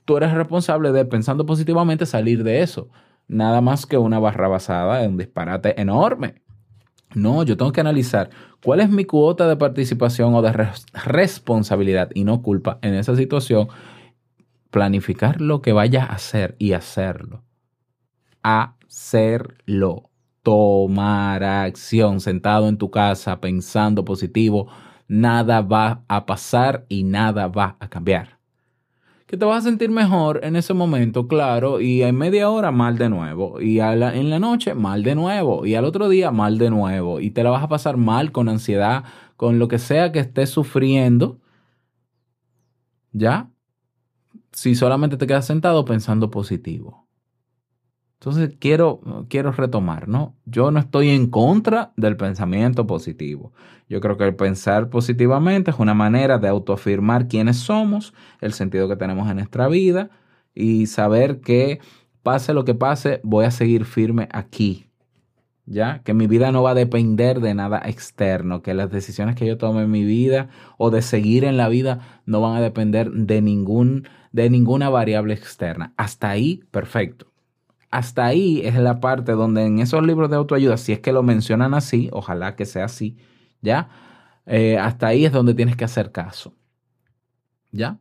tú 0.06 0.18
eres 0.18 0.34
responsable 0.34 0.91
de, 0.91 1.06
pensando 1.06 1.46
positivamente, 1.46 2.06
salir 2.06 2.44
de 2.44 2.62
eso. 2.62 2.89
Nada 3.28 3.62
más 3.62 3.86
que 3.86 3.98
una 3.98 4.20
barra 4.20 4.48
basada 4.48 5.04
en 5.04 5.12
un 5.12 5.18
disparate 5.18 5.80
enorme. 5.82 6.44
No, 7.13 7.44
yo 7.44 7.56
tengo 7.56 7.72
que 7.72 7.82
analizar 7.82 8.30
cuál 8.63 8.82
es 8.82 8.89
mi 8.89 9.06
cuota 9.06 9.48
de 9.48 9.56
participación 9.56 10.34
o 10.34 10.41
de 10.41 10.52
responsabilidad 10.94 12.10
y 12.13 12.24
no 12.24 12.41
culpa 12.41 12.80
en 12.82 12.94
esa 12.96 13.15
situación. 13.15 13.68
Planificar 14.70 15.39
lo 15.39 15.62
que 15.62 15.72
vaya 15.72 16.04
a 16.04 16.13
hacer 16.13 16.56
y 16.60 16.74
hacerlo. 16.74 17.44
Hacerlo. 18.41 20.10
Tomar 20.44 21.44
acción 21.44 22.20
sentado 22.20 22.68
en 22.68 22.78
tu 22.78 22.91
casa 22.91 23.39
pensando 23.39 24.06
positivo. 24.06 24.68
Nada 25.08 25.62
va 25.62 26.04
a 26.08 26.26
pasar 26.26 26.86
y 26.89 27.04
nada 27.04 27.48
va 27.48 27.78
a 27.80 27.89
cambiar 27.89 28.35
te 29.38 29.45
vas 29.45 29.65
a 29.65 29.69
sentir 29.69 29.89
mejor 29.89 30.39
en 30.43 30.56
ese 30.56 30.74
momento, 30.74 31.28
claro, 31.28 31.82
y 31.82 32.02
en 32.04 32.15
media 32.15 32.50
hora 32.50 32.71
mal 32.71 32.98
de 32.98 33.10
nuevo, 33.10 33.62
y 33.62 33.80
en 33.80 34.30
la 34.30 34.39
noche 34.39 34.74
mal 34.74 35.04
de 35.04 35.15
nuevo, 35.15 35.65
y 35.65 35.76
al 35.76 35.86
otro 35.86 36.10
día 36.10 36.32
mal 36.32 36.58
de 36.58 36.69
nuevo, 36.69 37.19
y 37.19 37.32
te 37.32 37.43
la 37.43 37.50
vas 37.52 37.63
a 37.63 37.67
pasar 37.69 37.98
mal 37.98 38.32
con 38.32 38.50
ansiedad, 38.50 39.04
con 39.38 39.60
lo 39.60 39.67
que 39.67 39.80
sea 39.80 40.12
que 40.12 40.19
estés 40.19 40.50
sufriendo, 40.50 41.39
¿ya? 43.12 43.50
Si 44.52 44.76
solamente 44.76 45.17
te 45.17 45.28
quedas 45.28 45.45
sentado 45.48 45.86
pensando 45.86 46.32
positivo. 46.32 47.05
Entonces 48.25 48.57
quiero, 48.59 49.01
quiero 49.29 49.51
retomar, 49.51 50.07
¿no? 50.07 50.35
Yo 50.45 50.71
no 50.71 50.79
estoy 50.79 51.09
en 51.09 51.27
contra 51.27 51.93
del 51.95 52.17
pensamiento 52.17 52.88
positivo. 52.88 53.53
Yo 53.88 54.01
creo 54.01 54.17
que 54.17 54.23
el 54.23 54.35
pensar 54.35 54.89
positivamente 54.89 55.69
es 55.69 55.77
una 55.77 55.93
manera 55.93 56.39
de 56.39 56.47
autoafirmar 56.47 57.27
quiénes 57.27 57.57
somos, 57.57 58.15
el 58.41 58.53
sentido 58.53 58.89
que 58.89 58.95
tenemos 58.95 59.29
en 59.29 59.35
nuestra 59.35 59.67
vida 59.67 60.09
y 60.55 60.88
saber 60.88 61.39
que 61.39 61.79
pase 62.23 62.55
lo 62.55 62.65
que 62.65 62.73
pase, 62.73 63.21
voy 63.23 63.45
a 63.45 63.51
seguir 63.51 63.85
firme 63.85 64.27
aquí. 64.31 64.88
¿Ya? 65.67 66.01
Que 66.03 66.15
mi 66.15 66.25
vida 66.25 66.51
no 66.51 66.63
va 66.63 66.71
a 66.71 66.75
depender 66.75 67.41
de 67.41 67.53
nada 67.53 67.79
externo, 67.85 68.63
que 68.63 68.73
las 68.73 68.89
decisiones 68.89 69.35
que 69.35 69.45
yo 69.45 69.59
tome 69.59 69.83
en 69.83 69.91
mi 69.91 70.03
vida 70.03 70.49
o 70.79 70.89
de 70.89 71.03
seguir 71.03 71.43
en 71.43 71.57
la 71.57 71.69
vida 71.69 72.21
no 72.25 72.41
van 72.41 72.55
a 72.55 72.61
depender 72.61 73.11
de, 73.11 73.43
ningún, 73.43 74.07
de 74.31 74.49
ninguna 74.49 74.89
variable 74.89 75.35
externa. 75.35 75.93
Hasta 75.95 76.31
ahí, 76.31 76.63
perfecto 76.71 77.35
hasta 77.95 78.25
ahí 78.25 78.62
es 78.65 78.75
la 78.75 78.99
parte 78.99 79.31
donde 79.31 79.65
en 79.65 79.79
esos 79.79 80.05
libros 80.05 80.29
de 80.29 80.36
autoayuda, 80.36 80.75
si 80.75 80.91
es 80.91 80.99
que 80.99 81.13
lo 81.13 81.23
mencionan 81.23 81.73
así, 81.73 82.10
ojalá 82.12 82.58
que 82.58 82.65
sea 82.65 82.86
así, 82.86 83.15
¿ya? 83.62 83.88
Eh, 84.45 84.77
hasta 84.77 85.08
ahí 85.08 85.25
es 85.25 85.31
donde 85.31 85.53
tienes 85.53 85.77
que 85.77 85.86
hacer 85.86 86.12
caso, 86.12 86.53
¿ya? 87.71 87.97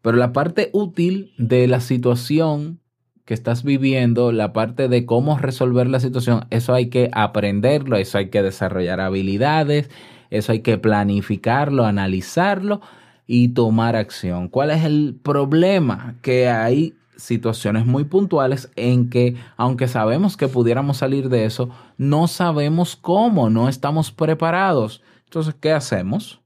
Pero 0.00 0.16
la 0.16 0.32
parte 0.32 0.70
útil 0.72 1.32
de 1.38 1.66
la 1.66 1.80
situación 1.80 2.78
que 3.24 3.34
estás 3.34 3.64
viviendo, 3.64 4.30
la 4.30 4.52
parte 4.52 4.86
de 4.86 5.06
cómo 5.06 5.36
resolver 5.36 5.88
la 5.88 5.98
situación, 5.98 6.46
eso 6.50 6.72
hay 6.72 6.88
que 6.88 7.10
aprenderlo, 7.12 7.96
eso 7.96 8.18
hay 8.18 8.30
que 8.30 8.44
desarrollar 8.44 9.00
habilidades, 9.00 9.90
eso 10.30 10.52
hay 10.52 10.60
que 10.60 10.78
planificarlo, 10.78 11.84
analizarlo 11.84 12.80
y 13.26 13.48
tomar 13.48 13.96
acción. 13.96 14.48
¿Cuál 14.48 14.70
es 14.70 14.84
el 14.84 15.18
problema? 15.20 16.14
Que 16.22 16.48
hay 16.48 16.94
situaciones 17.16 17.86
muy 17.86 18.04
puntuales 18.04 18.70
en 18.76 19.10
que, 19.10 19.36
aunque 19.56 19.88
sabemos 19.88 20.36
que 20.36 20.48
pudiéramos 20.48 20.98
salir 20.98 21.28
de 21.28 21.44
eso, 21.44 21.68
no 21.96 22.26
sabemos 22.26 22.96
cómo, 22.96 23.50
no 23.50 23.68
estamos 23.68 24.12
preparados. 24.12 25.02
Entonces, 25.24 25.54
¿qué 25.60 25.72
hacemos? 25.72 26.40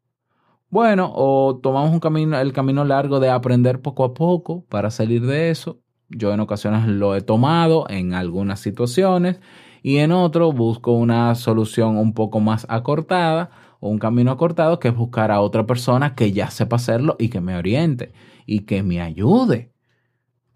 Bueno, 0.69 1.13
o 1.15 1.59
tomamos 1.63 1.93
un 1.93 2.01
camino, 2.01 2.39
el 2.39 2.53
camino 2.53 2.85
largo 2.85 3.21
de 3.21 3.31
aprender 3.31 3.81
poco 3.81 4.05
a 4.05 4.15
poco 4.15 4.65
para 4.69 4.91
salir 4.91 5.25
de 5.25 5.51
eso. 5.51 5.79
Yo 6.09 6.33
en 6.33 6.41
ocasiones 6.41 6.87
lo 6.87 7.15
he 7.17 7.21
tomado 7.21 7.87
en 7.89 8.15
algunas 8.15 8.61
situaciones 8.61 9.41
y 9.83 9.99
en 9.99 10.13
otro 10.13 10.53
busco 10.53 10.93
una 10.93 11.35
solución 11.35 11.97
un 11.97 12.13
poco 12.13 12.41
más 12.41 12.67
acortada 12.69 13.51
o 13.81 13.89
un 13.89 13.99
camino 13.99 14.31
acortado 14.31 14.79
que 14.79 14.89
es 14.89 14.97
buscar 14.97 15.31
a 15.31 15.41
otra 15.41 15.67
persona 15.67 16.15
que 16.15 16.33
ya 16.33 16.51
sepa 16.51 16.77
hacerlo 16.77 17.17
y 17.19 17.29
que 17.29 17.41
me 17.41 17.57
oriente 17.57 18.13
y 18.47 18.61
que 18.61 18.83
me 18.83 19.01
ayude 19.01 19.76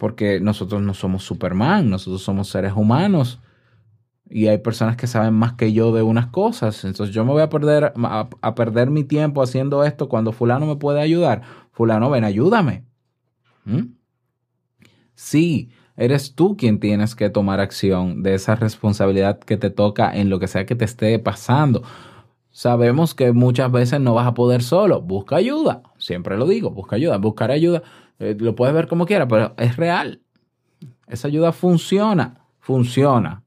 porque 0.00 0.40
nosotros 0.40 0.80
no 0.80 0.94
somos 0.94 1.24
Superman, 1.24 1.90
nosotros 1.90 2.22
somos 2.22 2.48
seres 2.48 2.72
humanos 2.74 3.38
y 4.30 4.46
hay 4.46 4.56
personas 4.56 4.96
que 4.96 5.06
saben 5.06 5.34
más 5.34 5.52
que 5.52 5.74
yo 5.74 5.92
de 5.92 6.00
unas 6.00 6.28
cosas. 6.28 6.86
Entonces 6.86 7.14
yo 7.14 7.22
me 7.22 7.32
voy 7.32 7.42
a 7.42 7.50
perder, 7.50 7.92
a, 7.94 8.54
perder 8.54 8.88
mi 8.88 9.04
tiempo 9.04 9.42
haciendo 9.42 9.84
esto 9.84 10.08
cuando 10.08 10.32
fulano 10.32 10.64
me 10.64 10.76
puede 10.76 11.02
ayudar. 11.02 11.42
Fulano, 11.72 12.08
ven, 12.08 12.24
ayúdame. 12.24 12.86
¿Mm? 13.66 13.92
Sí, 15.14 15.68
eres 15.98 16.34
tú 16.34 16.56
quien 16.56 16.80
tienes 16.80 17.14
que 17.14 17.28
tomar 17.28 17.60
acción 17.60 18.22
de 18.22 18.32
esa 18.32 18.54
responsabilidad 18.56 19.38
que 19.38 19.58
te 19.58 19.68
toca 19.68 20.16
en 20.16 20.30
lo 20.30 20.40
que 20.40 20.48
sea 20.48 20.64
que 20.64 20.76
te 20.76 20.86
esté 20.86 21.18
pasando. 21.18 21.82
Sabemos 22.52 23.14
que 23.14 23.32
muchas 23.32 23.70
veces 23.70 24.00
no 24.00 24.14
vas 24.14 24.28
a 24.28 24.32
poder 24.32 24.62
solo. 24.62 25.02
Busca 25.02 25.36
ayuda. 25.36 25.82
Siempre 25.98 26.38
lo 26.38 26.46
digo, 26.46 26.70
busca 26.70 26.96
ayuda. 26.96 27.18
Buscar 27.18 27.50
ayuda 27.50 27.82
eh, 28.20 28.36
lo 28.38 28.54
puedes 28.54 28.74
ver 28.74 28.86
como 28.86 29.06
quieras, 29.06 29.26
pero 29.28 29.54
es 29.56 29.76
real. 29.76 30.20
Esa 31.08 31.26
ayuda 31.26 31.52
funciona, 31.52 32.44
funciona. 32.60 33.42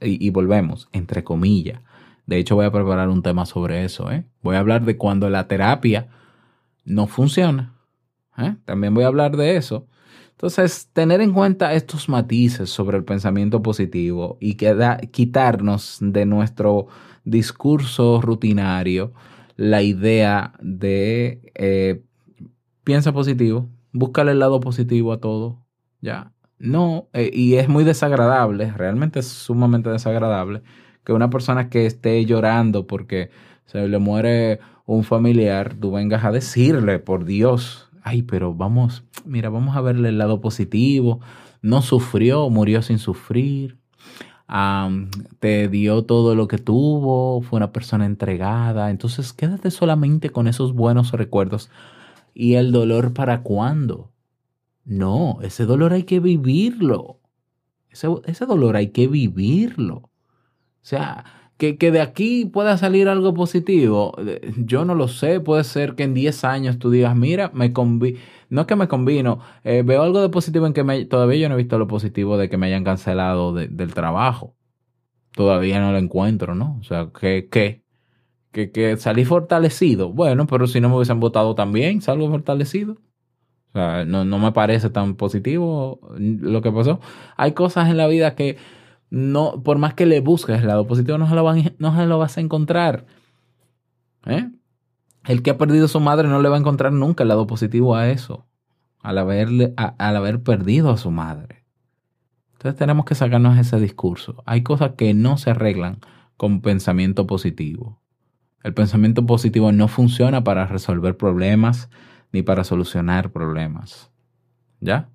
y, 0.00 0.30
volvemos, 0.30 0.88
entre 0.92 1.24
comillas. 1.24 1.80
De 2.26 2.38
hecho, 2.38 2.54
voy 2.54 2.64
a 2.64 2.72
preparar 2.72 3.08
un 3.08 3.22
tema 3.22 3.44
sobre 3.44 3.84
eso. 3.84 4.10
¿eh? 4.10 4.24
Voy 4.40 4.56
a 4.56 4.60
hablar 4.60 4.84
de 4.84 4.96
cuando 4.96 5.28
la 5.28 5.46
terapia 5.46 6.08
no 6.84 7.06
funciona. 7.06 7.74
¿eh? 8.38 8.56
También 8.64 8.94
voy 8.94 9.04
a 9.04 9.08
hablar 9.08 9.36
de 9.36 9.56
eso. 9.56 9.86
Entonces, 10.30 10.88
tener 10.92 11.20
en 11.20 11.32
cuenta 11.32 11.74
estos 11.74 12.08
matices 12.08 12.70
sobre 12.70 12.96
el 12.96 13.04
pensamiento 13.04 13.62
positivo 13.62 14.38
y 14.40 14.54
quitarnos 14.54 15.98
de 16.00 16.24
nuestro 16.24 16.86
discurso 17.24 18.20
rutinario 18.20 19.12
la 19.56 19.82
idea 19.82 20.54
de 20.60 22.02
piensa 22.84 23.12
positivo, 23.12 23.68
búscale 23.94 24.32
el 24.32 24.40
lado 24.40 24.60
positivo 24.60 25.12
a 25.12 25.20
todo, 25.20 25.64
¿ya? 26.02 26.32
No, 26.58 27.08
eh, 27.14 27.30
y 27.32 27.54
es 27.54 27.68
muy 27.68 27.84
desagradable, 27.84 28.70
realmente 28.72 29.20
es 29.20 29.26
sumamente 29.26 29.88
desagradable 29.88 30.62
que 31.04 31.12
una 31.12 31.30
persona 31.30 31.70
que 31.70 31.86
esté 31.86 32.24
llorando 32.24 32.86
porque 32.86 33.30
se 33.66 33.86
le 33.88 33.98
muere 33.98 34.60
un 34.84 35.04
familiar, 35.04 35.74
tú 35.74 35.92
vengas 35.92 36.24
a 36.24 36.32
decirle, 36.32 36.98
por 36.98 37.24
Dios, 37.24 37.88
ay, 38.02 38.22
pero 38.22 38.52
vamos, 38.52 39.04
mira, 39.24 39.48
vamos 39.48 39.76
a 39.76 39.80
verle 39.80 40.08
el 40.08 40.18
lado 40.18 40.40
positivo, 40.40 41.20
no 41.62 41.80
sufrió, 41.80 42.50
murió 42.50 42.82
sin 42.82 42.98
sufrir, 42.98 43.78
te 45.38 45.68
dio 45.68 46.04
todo 46.04 46.34
lo 46.34 46.48
que 46.48 46.58
tuvo, 46.58 47.42
fue 47.42 47.58
una 47.58 47.72
persona 47.72 48.06
entregada, 48.06 48.90
entonces 48.90 49.32
quédate 49.32 49.70
solamente 49.70 50.30
con 50.30 50.48
esos 50.48 50.74
buenos 50.74 51.12
recuerdos 51.12 51.70
¿Y 52.34 52.54
el 52.54 52.72
dolor 52.72 53.14
para 53.14 53.42
cuándo? 53.42 54.12
No, 54.84 55.38
ese 55.42 55.64
dolor 55.64 55.92
hay 55.92 56.02
que 56.02 56.20
vivirlo. 56.20 57.20
Ese, 57.90 58.46
dolor 58.46 58.76
hay 58.76 58.88
que 58.88 59.06
vivirlo. 59.06 59.96
O 59.96 60.10
sea, 60.82 61.24
que, 61.56 61.78
que, 61.78 61.92
de 61.92 62.00
aquí 62.00 62.44
pueda 62.44 62.76
salir 62.76 63.08
algo 63.08 63.32
positivo, 63.34 64.14
eh, 64.18 64.52
yo 64.58 64.84
no 64.84 64.94
lo 64.96 65.08
sé. 65.08 65.40
Puede 65.40 65.64
ser 65.64 65.94
que 65.94 66.02
en 66.02 66.12
10 66.12 66.44
años 66.44 66.78
tú 66.78 66.90
digas, 66.90 67.16
mira, 67.16 67.50
me 67.54 67.72
no 68.50 68.60
es 68.60 68.66
que 68.66 68.76
me 68.76 68.88
convino, 68.88 69.40
eh, 69.62 69.82
veo 69.84 70.02
algo 70.02 70.20
de 70.20 70.28
positivo 70.28 70.66
en 70.66 70.74
que 70.74 70.84
me, 70.84 71.04
todavía 71.06 71.38
yo 71.38 71.48
no 71.48 71.54
he 71.54 71.58
visto 71.58 71.78
lo 71.78 71.86
positivo 71.88 72.36
de 72.36 72.48
que 72.48 72.58
me 72.58 72.66
hayan 72.66 72.84
cancelado 72.84 73.54
del 73.54 73.94
trabajo. 73.94 74.56
Todavía 75.32 75.80
no 75.80 75.92
lo 75.92 75.98
encuentro, 75.98 76.54
¿no? 76.54 76.78
O 76.80 76.84
sea, 76.84 77.10
¿qué? 77.18 77.48
¿Qué? 77.50 77.83
Que, 78.54 78.96
salí 78.98 79.24
fortalecido. 79.24 80.12
Bueno, 80.12 80.46
pero 80.46 80.66
si 80.66 80.80
no 80.80 80.88
me 80.88 80.96
hubiesen 80.96 81.20
votado 81.20 81.54
también, 81.54 82.00
salgo 82.00 82.30
fortalecido. 82.30 82.96
no, 83.74 84.24
no 84.24 84.38
me 84.38 84.52
parece 84.52 84.90
tan 84.90 85.16
positivo 85.16 86.00
lo 86.18 86.62
que 86.62 86.72
pasó. 86.72 87.00
Hay 87.36 87.52
cosas 87.52 87.90
en 87.90 87.96
la 87.96 88.06
vida 88.06 88.34
que 88.34 88.56
no, 89.10 89.62
por 89.62 89.78
más 89.78 89.94
que 89.94 90.06
le 90.06 90.20
busques 90.20 90.60
el 90.60 90.66
lado 90.66 90.86
positivo, 90.86 91.18
no 91.18 91.28
se 91.28 91.34
lo, 91.34 91.54
no 91.78 91.96
se 91.96 92.06
lo 92.06 92.18
vas 92.18 92.38
a 92.38 92.40
encontrar. 92.40 93.06
¿Eh? 94.26 94.50
El 95.26 95.42
que 95.42 95.50
ha 95.50 95.58
perdido 95.58 95.86
a 95.86 95.88
su 95.88 96.00
madre 96.00 96.28
no 96.28 96.40
le 96.40 96.48
va 96.48 96.56
a 96.56 96.60
encontrar 96.60 96.92
nunca 96.92 97.22
el 97.22 97.28
lado 97.28 97.46
positivo 97.46 97.96
a 97.96 98.10
eso, 98.10 98.46
al, 99.00 99.18
haberle, 99.18 99.74
al 99.76 100.16
haber 100.16 100.42
perdido 100.42 100.90
a 100.90 100.96
su 100.96 101.10
madre. 101.10 101.64
Entonces 102.54 102.78
tenemos 102.78 103.04
que 103.04 103.14
sacarnos 103.14 103.58
ese 103.58 103.78
discurso. 103.78 104.42
Hay 104.46 104.62
cosas 104.62 104.92
que 104.96 105.12
no 105.14 105.36
se 105.36 105.50
arreglan 105.50 106.00
con 106.36 106.60
pensamiento 106.60 107.26
positivo. 107.26 108.00
El 108.64 108.72
pensamiento 108.72 109.26
positivo 109.26 109.72
no 109.72 109.88
funciona 109.88 110.42
para 110.42 110.66
resolver 110.66 111.18
problemas 111.18 111.90
ni 112.32 112.42
para 112.42 112.64
solucionar 112.64 113.30
problemas. 113.30 114.10
¿Ya? 114.80 115.10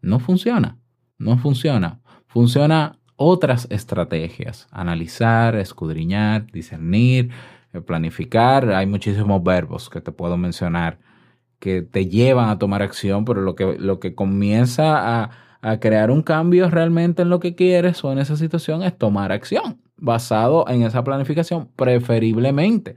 No 0.00 0.18
funciona. 0.18 0.78
No 1.18 1.36
funciona. 1.36 2.00
Funciona 2.26 2.98
otras 3.16 3.66
estrategias. 3.70 4.66
Analizar, 4.70 5.56
escudriñar, 5.56 6.50
discernir, 6.50 7.30
eh, 7.74 7.82
planificar. 7.82 8.70
Hay 8.72 8.86
muchísimos 8.86 9.42
verbos 9.44 9.90
que 9.90 10.00
te 10.00 10.10
puedo 10.10 10.38
mencionar 10.38 10.98
que 11.58 11.82
te 11.82 12.06
llevan 12.06 12.48
a 12.48 12.58
tomar 12.58 12.82
acción, 12.82 13.26
pero 13.26 13.42
lo 13.42 13.56
que, 13.56 13.76
lo 13.78 14.00
que 14.00 14.14
comienza 14.14 15.22
a, 15.22 15.30
a 15.60 15.80
crear 15.80 16.10
un 16.10 16.22
cambio 16.22 16.70
realmente 16.70 17.22
en 17.22 17.28
lo 17.28 17.40
que 17.40 17.54
quieres 17.54 18.02
o 18.04 18.12
en 18.12 18.20
esa 18.20 18.36
situación 18.36 18.84
es 18.84 18.96
tomar 18.96 19.32
acción 19.32 19.82
basado 19.98 20.64
en 20.68 20.82
esa 20.82 21.04
planificación, 21.04 21.68
preferiblemente. 21.76 22.96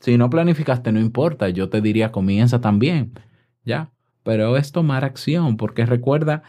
Si 0.00 0.18
no 0.18 0.30
planificaste, 0.30 0.92
no 0.92 1.00
importa, 1.00 1.48
yo 1.48 1.68
te 1.68 1.80
diría 1.80 2.12
comienza 2.12 2.60
también, 2.60 3.12
¿ya? 3.64 3.92
Pero 4.22 4.56
es 4.56 4.72
tomar 4.72 5.04
acción, 5.04 5.56
porque 5.56 5.86
recuerda, 5.86 6.42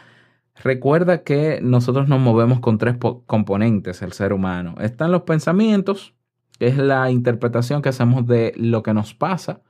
recuerda 0.56 1.22
que 1.22 1.60
nosotros 1.62 2.08
nos 2.08 2.20
movemos 2.20 2.60
con 2.60 2.78
tres 2.78 2.96
componentes, 3.26 4.02
el 4.02 4.12
ser 4.12 4.32
humano. 4.32 4.74
Están 4.80 5.12
los 5.12 5.22
pensamientos, 5.22 6.14
es 6.58 6.76
la 6.76 7.10
interpretación 7.10 7.82
que 7.82 7.88
hacemos 7.88 8.26
de 8.26 8.52
lo 8.56 8.82
que 8.82 8.94
nos 8.94 9.14
pasa. 9.14 9.62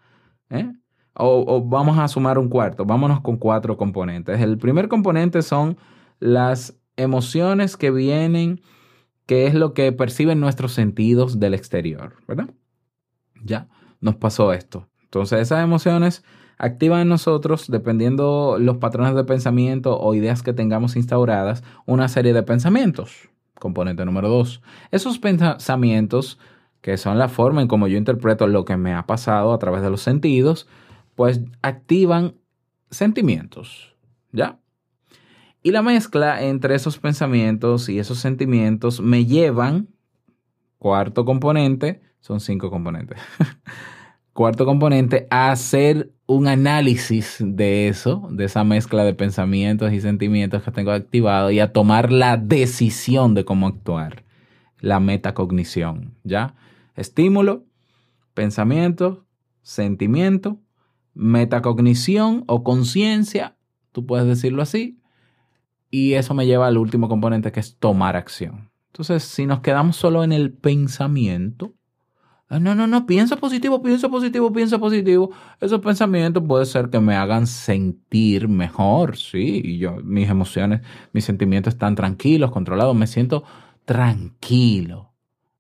¿eh? 0.50 0.72
O, 1.14 1.64
vamos 1.64 1.98
a 1.98 2.08
sumar 2.08 2.38
un 2.38 2.48
cuarto, 2.48 2.84
vámonos 2.84 3.20
con 3.20 3.36
cuatro 3.36 3.76
componentes. 3.76 4.40
El 4.40 4.58
primer 4.58 4.88
componente 4.88 5.42
son 5.42 5.76
las 6.20 6.78
emociones 6.96 7.76
que 7.76 7.90
vienen, 7.90 8.60
que 9.28 9.46
es 9.46 9.52
lo 9.52 9.74
que 9.74 9.92
perciben 9.92 10.40
nuestros 10.40 10.72
sentidos 10.72 11.38
del 11.38 11.52
exterior, 11.52 12.14
¿verdad? 12.26 12.48
Ya, 13.44 13.68
nos 14.00 14.16
pasó 14.16 14.54
esto. 14.54 14.88
Entonces 15.02 15.40
esas 15.40 15.62
emociones 15.62 16.24
activan 16.56 17.02
en 17.02 17.08
nosotros, 17.10 17.70
dependiendo 17.70 18.56
los 18.58 18.78
patrones 18.78 19.14
de 19.14 19.24
pensamiento 19.24 20.00
o 20.00 20.14
ideas 20.14 20.42
que 20.42 20.54
tengamos 20.54 20.96
instauradas, 20.96 21.62
una 21.84 22.08
serie 22.08 22.32
de 22.32 22.42
pensamientos. 22.42 23.28
Componente 23.60 24.06
número 24.06 24.30
dos. 24.30 24.62
Esos 24.92 25.18
pensamientos 25.18 26.38
que 26.80 26.96
son 26.96 27.18
la 27.18 27.28
forma 27.28 27.60
en 27.60 27.68
cómo 27.68 27.86
yo 27.86 27.98
interpreto 27.98 28.46
lo 28.46 28.64
que 28.64 28.78
me 28.78 28.94
ha 28.94 29.04
pasado 29.04 29.52
a 29.52 29.58
través 29.58 29.82
de 29.82 29.90
los 29.90 30.00
sentidos, 30.00 30.66
pues 31.16 31.42
activan 31.60 32.36
sentimientos, 32.90 33.94
¿ya? 34.32 34.58
Y 35.62 35.72
la 35.72 35.82
mezcla 35.82 36.42
entre 36.42 36.74
esos 36.74 36.98
pensamientos 36.98 37.88
y 37.88 37.98
esos 37.98 38.18
sentimientos 38.18 39.00
me 39.00 39.26
llevan, 39.26 39.88
cuarto 40.78 41.24
componente, 41.24 42.00
son 42.20 42.40
cinco 42.40 42.70
componentes, 42.70 43.18
cuarto 44.32 44.64
componente, 44.64 45.26
a 45.30 45.50
hacer 45.50 46.12
un 46.26 46.46
análisis 46.46 47.38
de 47.40 47.88
eso, 47.88 48.28
de 48.30 48.44
esa 48.44 48.62
mezcla 48.62 49.02
de 49.02 49.14
pensamientos 49.14 49.92
y 49.92 50.00
sentimientos 50.00 50.62
que 50.62 50.70
tengo 50.70 50.92
activado 50.92 51.50
y 51.50 51.58
a 51.58 51.72
tomar 51.72 52.12
la 52.12 52.36
decisión 52.36 53.34
de 53.34 53.44
cómo 53.44 53.66
actuar, 53.66 54.24
la 54.80 55.00
metacognición, 55.00 56.14
¿ya? 56.22 56.54
Estímulo, 56.94 57.64
pensamiento, 58.34 59.26
sentimiento, 59.62 60.60
metacognición 61.14 62.44
o 62.46 62.62
conciencia, 62.62 63.56
tú 63.90 64.06
puedes 64.06 64.26
decirlo 64.26 64.62
así, 64.62 64.97
y 65.90 66.14
eso 66.14 66.34
me 66.34 66.46
lleva 66.46 66.66
al 66.66 66.78
último 66.78 67.08
componente 67.08 67.52
que 67.52 67.60
es 67.60 67.76
tomar 67.78 68.16
acción. 68.16 68.70
Entonces, 68.88 69.22
si 69.24 69.46
nos 69.46 69.60
quedamos 69.60 69.96
solo 69.96 70.24
en 70.24 70.32
el 70.32 70.52
pensamiento, 70.52 71.74
ah, 72.48 72.58
no, 72.58 72.74
no, 72.74 72.86
no, 72.86 73.06
piensa 73.06 73.36
positivo, 73.36 73.82
piensa 73.82 74.08
positivo, 74.08 74.52
piensa 74.52 74.78
positivo. 74.78 75.30
Esos 75.60 75.80
pensamientos 75.80 76.42
puede 76.46 76.66
ser 76.66 76.90
que 76.90 77.00
me 77.00 77.14
hagan 77.14 77.46
sentir 77.46 78.48
mejor, 78.48 79.16
sí, 79.16 79.60
y 79.64 79.78
yo, 79.78 79.96
mis 80.02 80.28
emociones, 80.28 80.82
mis 81.12 81.24
sentimientos 81.24 81.74
están 81.74 81.94
tranquilos, 81.94 82.50
controlados, 82.50 82.96
me 82.96 83.06
siento 83.06 83.44
tranquilo. 83.84 85.12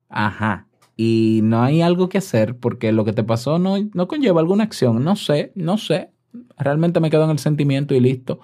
Ajá 0.08 0.68
y 1.00 1.42
no 1.44 1.62
hay 1.62 1.80
algo 1.80 2.08
que 2.08 2.18
hacer 2.18 2.58
porque 2.58 2.90
lo 2.90 3.04
que 3.04 3.12
te 3.12 3.22
pasó 3.22 3.60
no, 3.60 3.76
no 3.94 4.08
conlleva 4.08 4.40
alguna 4.40 4.64
acción. 4.64 5.04
No 5.04 5.14
sé, 5.14 5.52
no 5.54 5.78
sé. 5.78 6.10
Realmente 6.58 6.98
me 6.98 7.08
quedo 7.08 7.22
en 7.22 7.30
el 7.30 7.38
sentimiento 7.38 7.94
y 7.94 8.00
listo. 8.00 8.40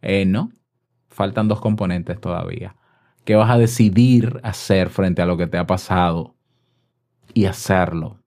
Eh, 0.00 0.24
no, 0.24 0.50
faltan 1.20 1.48
dos 1.48 1.60
componentes 1.60 2.18
todavía. 2.18 2.76
¿Qué 3.26 3.34
vas 3.34 3.50
a 3.50 3.58
decidir 3.58 4.40
hacer 4.42 4.88
frente 4.88 5.20
a 5.20 5.26
lo 5.26 5.36
que 5.36 5.46
te 5.46 5.58
ha 5.58 5.66
pasado? 5.66 6.34
Y 7.34 7.44
hacerlo. 7.44 8.22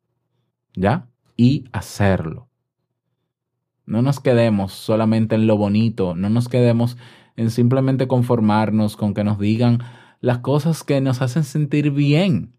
¿Ya? 0.75 1.08
Y 1.36 1.65
hacerlo. 1.71 2.49
No 3.88 4.03
nos 4.03 4.19
quedemos 4.19 4.73
solamente 4.73 5.34
en 5.34 5.47
lo 5.47 5.58
bonito, 5.58 6.13
no 6.13 6.29
nos 6.29 6.47
quedemos 6.49 6.95
en 7.36 7.49
simplemente 7.49 8.08
conformarnos 8.08 8.95
con 8.95 9.15
que 9.15 9.23
nos 9.23 9.39
digan 9.39 9.79
las 10.21 10.38
cosas 10.38 10.84
que 10.84 11.01
nos 11.01 11.23
hacen 11.23 11.45
sentir 11.45 11.89
bien. 11.89 12.53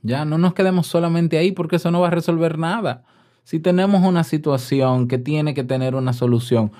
Ya 0.00 0.24
no 0.24 0.38
nos 0.38 0.54
quedemos 0.54 0.86
solamente 0.86 1.36
ahí 1.36 1.52
porque 1.52 1.76
eso 1.76 1.90
no 1.90 2.00
va 2.00 2.06
a 2.06 2.12
resolver 2.12 2.58
nada. 2.58 3.04
Si 3.44 3.60
tenemos 3.60 4.06
una 4.06 4.24
situación 4.24 5.06
que 5.06 5.18
tiene 5.18 5.52
que 5.52 5.64
tener 5.64 5.96
una 5.96 6.14
solución, 6.14 6.72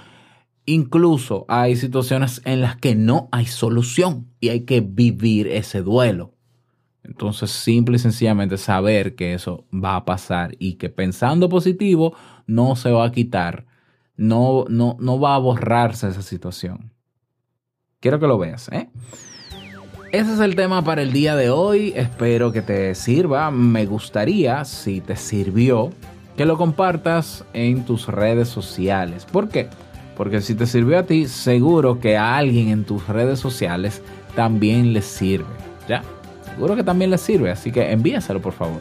incluso 0.66 1.44
hay 1.48 1.76
situaciones 1.76 2.40
en 2.44 2.60
las 2.60 2.76
que 2.76 2.94
no 2.94 3.28
hay 3.32 3.46
solución 3.46 4.28
y 4.40 4.50
hay 4.50 4.60
que 4.60 4.80
vivir 4.80 5.48
ese 5.48 5.82
duelo. 5.82 6.34
Entonces, 7.04 7.50
simple 7.50 7.96
y 7.96 7.98
sencillamente 7.98 8.56
saber 8.58 9.16
que 9.16 9.34
eso 9.34 9.66
va 9.72 9.96
a 9.96 10.04
pasar 10.04 10.54
y 10.58 10.74
que 10.74 10.88
pensando 10.88 11.48
positivo 11.48 12.14
no 12.46 12.76
se 12.76 12.90
va 12.90 13.06
a 13.06 13.12
quitar, 13.12 13.66
no, 14.16 14.64
no, 14.68 14.96
no 15.00 15.18
va 15.18 15.34
a 15.34 15.38
borrarse 15.38 16.08
esa 16.08 16.22
situación. 16.22 16.92
Quiero 17.98 18.20
que 18.20 18.26
lo 18.26 18.38
veas, 18.38 18.68
¿eh? 18.70 18.88
Ese 20.12 20.34
es 20.34 20.40
el 20.40 20.54
tema 20.56 20.84
para 20.84 21.02
el 21.02 21.12
día 21.12 21.34
de 21.36 21.48
hoy. 21.48 21.94
Espero 21.96 22.52
que 22.52 22.60
te 22.60 22.94
sirva. 22.94 23.50
Me 23.50 23.86
gustaría, 23.86 24.64
si 24.64 25.00
te 25.00 25.16
sirvió, 25.16 25.90
que 26.36 26.44
lo 26.44 26.58
compartas 26.58 27.46
en 27.54 27.84
tus 27.86 28.08
redes 28.08 28.48
sociales. 28.48 29.24
¿Por 29.24 29.48
qué? 29.48 29.68
Porque 29.68 29.91
si 30.40 30.54
te 30.54 30.66
sirvió 30.66 30.98
a 30.98 31.02
ti, 31.04 31.26
seguro 31.26 31.98
que 31.98 32.16
a 32.16 32.36
alguien 32.36 32.68
en 32.68 32.84
tus 32.84 33.08
redes 33.08 33.40
sociales 33.40 34.02
también 34.34 34.92
le 34.92 35.02
sirve. 35.02 35.46
¿Ya? 35.88 36.02
Seguro 36.54 36.76
que 36.76 36.84
también 36.84 37.10
le 37.10 37.18
sirve. 37.18 37.50
Así 37.50 37.72
que 37.72 37.90
envíaselo, 37.90 38.40
por 38.40 38.52
favor. 38.52 38.80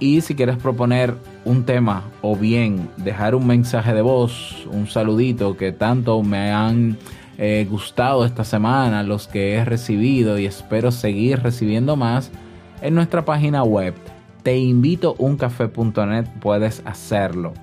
Y 0.00 0.20
si 0.20 0.34
quieres 0.34 0.56
proponer 0.56 1.14
un 1.44 1.64
tema 1.64 2.04
o 2.20 2.36
bien 2.36 2.90
dejar 2.96 3.34
un 3.34 3.46
mensaje 3.46 3.94
de 3.94 4.02
voz, 4.02 4.66
un 4.70 4.86
saludito 4.86 5.56
que 5.56 5.72
tanto 5.72 6.22
me 6.22 6.50
han 6.50 6.98
eh, 7.38 7.66
gustado 7.70 8.24
esta 8.24 8.44
semana, 8.44 9.02
los 9.02 9.28
que 9.28 9.54
he 9.54 9.64
recibido 9.64 10.38
y 10.38 10.46
espero 10.46 10.90
seguir 10.90 11.42
recibiendo 11.42 11.96
más 11.96 12.30
en 12.82 12.94
nuestra 12.94 13.24
página 13.24 13.62
web. 13.62 13.94
Te 14.42 14.58
invito 14.58 15.14
puedes 16.40 16.82
hacerlo. 16.84 17.54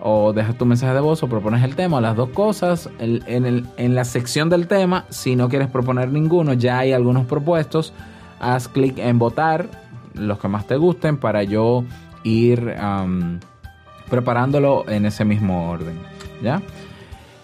O 0.00 0.32
dejas 0.32 0.56
tu 0.56 0.64
mensaje 0.64 0.94
de 0.94 1.00
voz 1.00 1.22
o 1.22 1.28
propones 1.28 1.64
el 1.64 1.74
tema, 1.74 2.00
las 2.00 2.16
dos 2.16 2.30
cosas. 2.30 2.88
En, 2.98 3.94
la 3.94 4.04
sección 4.04 4.48
del 4.48 4.68
tema, 4.68 5.04
si 5.10 5.34
no 5.34 5.48
quieres 5.48 5.68
proponer 5.68 6.10
ninguno, 6.10 6.52
ya 6.52 6.78
hay 6.78 6.92
algunos 6.92 7.26
propuestos. 7.26 7.92
Haz 8.38 8.68
clic 8.68 8.98
en 8.98 9.18
votar, 9.18 9.68
los 10.14 10.38
que 10.38 10.48
más 10.48 10.66
te 10.66 10.76
gusten, 10.76 11.16
para 11.16 11.42
yo 11.42 11.84
ir 12.22 12.74
preparándolo 14.08 14.88
en 14.88 15.06
ese 15.06 15.24
mismo 15.24 15.70
orden. 15.70 15.98
¿Ya? 16.42 16.62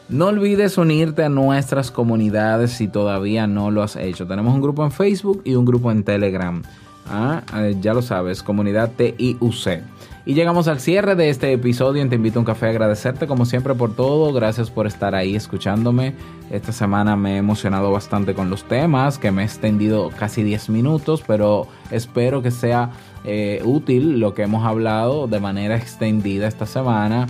No 0.09 0.27
olvides 0.27 0.77
unirte 0.77 1.25
a 1.25 1.29
nuestras 1.31 1.91
comunidades 1.91 2.73
si 2.73 2.89
todavía 2.89 3.47
no 3.47 3.71
lo 3.71 3.83
has 3.83 3.97
hecho. 3.97 4.27
Tenemos 4.27 4.55
un 4.55 4.61
grupo 4.61 4.85
en 4.85 4.93
Facebook 4.93 5.41
y 5.45 5.55
un 5.55 5.65
grupo 5.65 5.91
en 5.91 6.05
Telegram. 6.05 6.63
Ah, 7.09 7.43
eh, 7.57 7.77
ya 7.81 7.95
lo 7.95 8.03
sabes, 8.03 8.43
comunidad 8.43 8.93
TIUC. 8.97 9.83
Y 10.27 10.35
llegamos 10.35 10.69
al 10.69 10.81
cierre 10.81 11.17
de 11.17 11.29
este 11.29 11.53
episodio. 11.53 12.09
Te 12.09 12.17
invito 12.17 12.39
a 12.39 12.41
un 12.41 12.47
café 12.47 12.69
agradecerte 12.69 13.27
como 13.27 13.45
siempre 13.45 13.75
por 13.75 13.95
todo. 13.95 14.33
Gracias 14.33 14.71
por 14.71 14.87
estar 14.87 15.15
ahí 15.15 15.37
escuchándome. 15.37 16.15
Esta 16.51 16.73
semana 16.73 17.15
me 17.15 17.35
he 17.35 17.37
emocionado 17.37 17.93
bastante 17.93 18.35
con 18.35 18.49
los 18.49 18.65
temas, 18.65 19.19
que 19.19 19.31
me 19.31 19.43
he 19.43 19.45
extendido 19.45 20.11
casi 20.19 20.43
10 20.43 20.71
minutos, 20.71 21.23
pero 21.27 21.67
espero 21.91 22.43
que 22.43 22.51
sea 22.51 22.91
eh, 23.25 23.61
útil 23.65 24.19
lo 24.19 24.35
que 24.35 24.43
hemos 24.43 24.65
hablado 24.65 25.27
de 25.27 25.41
manera 25.41 25.77
extendida 25.77 26.47
esta 26.47 26.67
semana 26.67 27.27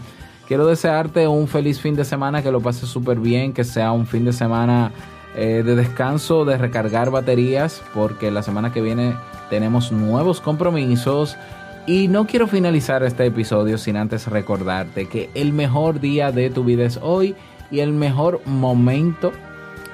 quiero 0.47 0.67
desearte 0.67 1.27
un 1.29 1.49
feliz 1.49 1.81
fin 1.81 1.95
de 1.95 2.05
semana, 2.05 2.43
que 2.43 2.51
lo 2.51 2.61
pases 2.61 2.89
súper 2.89 3.19
bien, 3.19 3.53
que 3.53 3.65
sea 3.65 3.93
un 3.93 4.07
fin 4.07 4.25
de 4.25 4.33
semana 4.33 4.93
eh, 5.37 5.63
de 5.65 5.75
descanso, 5.75 6.45
de 6.45 6.59
recargar 6.59 7.11
baterías, 7.11 7.83
porque 7.95 8.31
la 8.31 8.43
semana 8.43 8.73
que 8.73 8.81
viene 8.81 9.15
tenemos 9.51 9.93
nuevos 9.93 10.41
compromisos. 10.41 11.37
Y 11.87 12.09
no 12.09 12.27
quiero 12.27 12.47
finalizar 12.47 13.03
este 13.03 13.27
episodio 13.27 13.77
sin 13.77 13.97
antes 13.97 14.27
recordarte 14.27 15.07
que 15.07 15.29
el 15.35 15.53
mejor 15.53 16.01
día 16.01 16.33
de 16.33 16.49
tu 16.49 16.65
vida 16.65 16.85
es 16.85 16.99
hoy 17.03 17.37
y 17.71 17.81
el 17.81 17.93
mejor 17.93 18.41
momento 18.47 19.33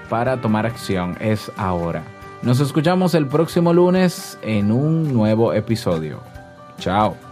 para 0.08 0.40
tomar 0.40 0.66
acción 0.66 1.16
es 1.20 1.50
ahora. 1.56 2.04
Nos 2.42 2.60
escuchamos 2.60 3.14
el 3.14 3.26
próximo 3.26 3.72
lunes 3.72 4.38
en 4.42 4.70
un 4.70 5.12
nuevo 5.12 5.52
episodio. 5.52 6.20
Chao. 6.78 7.29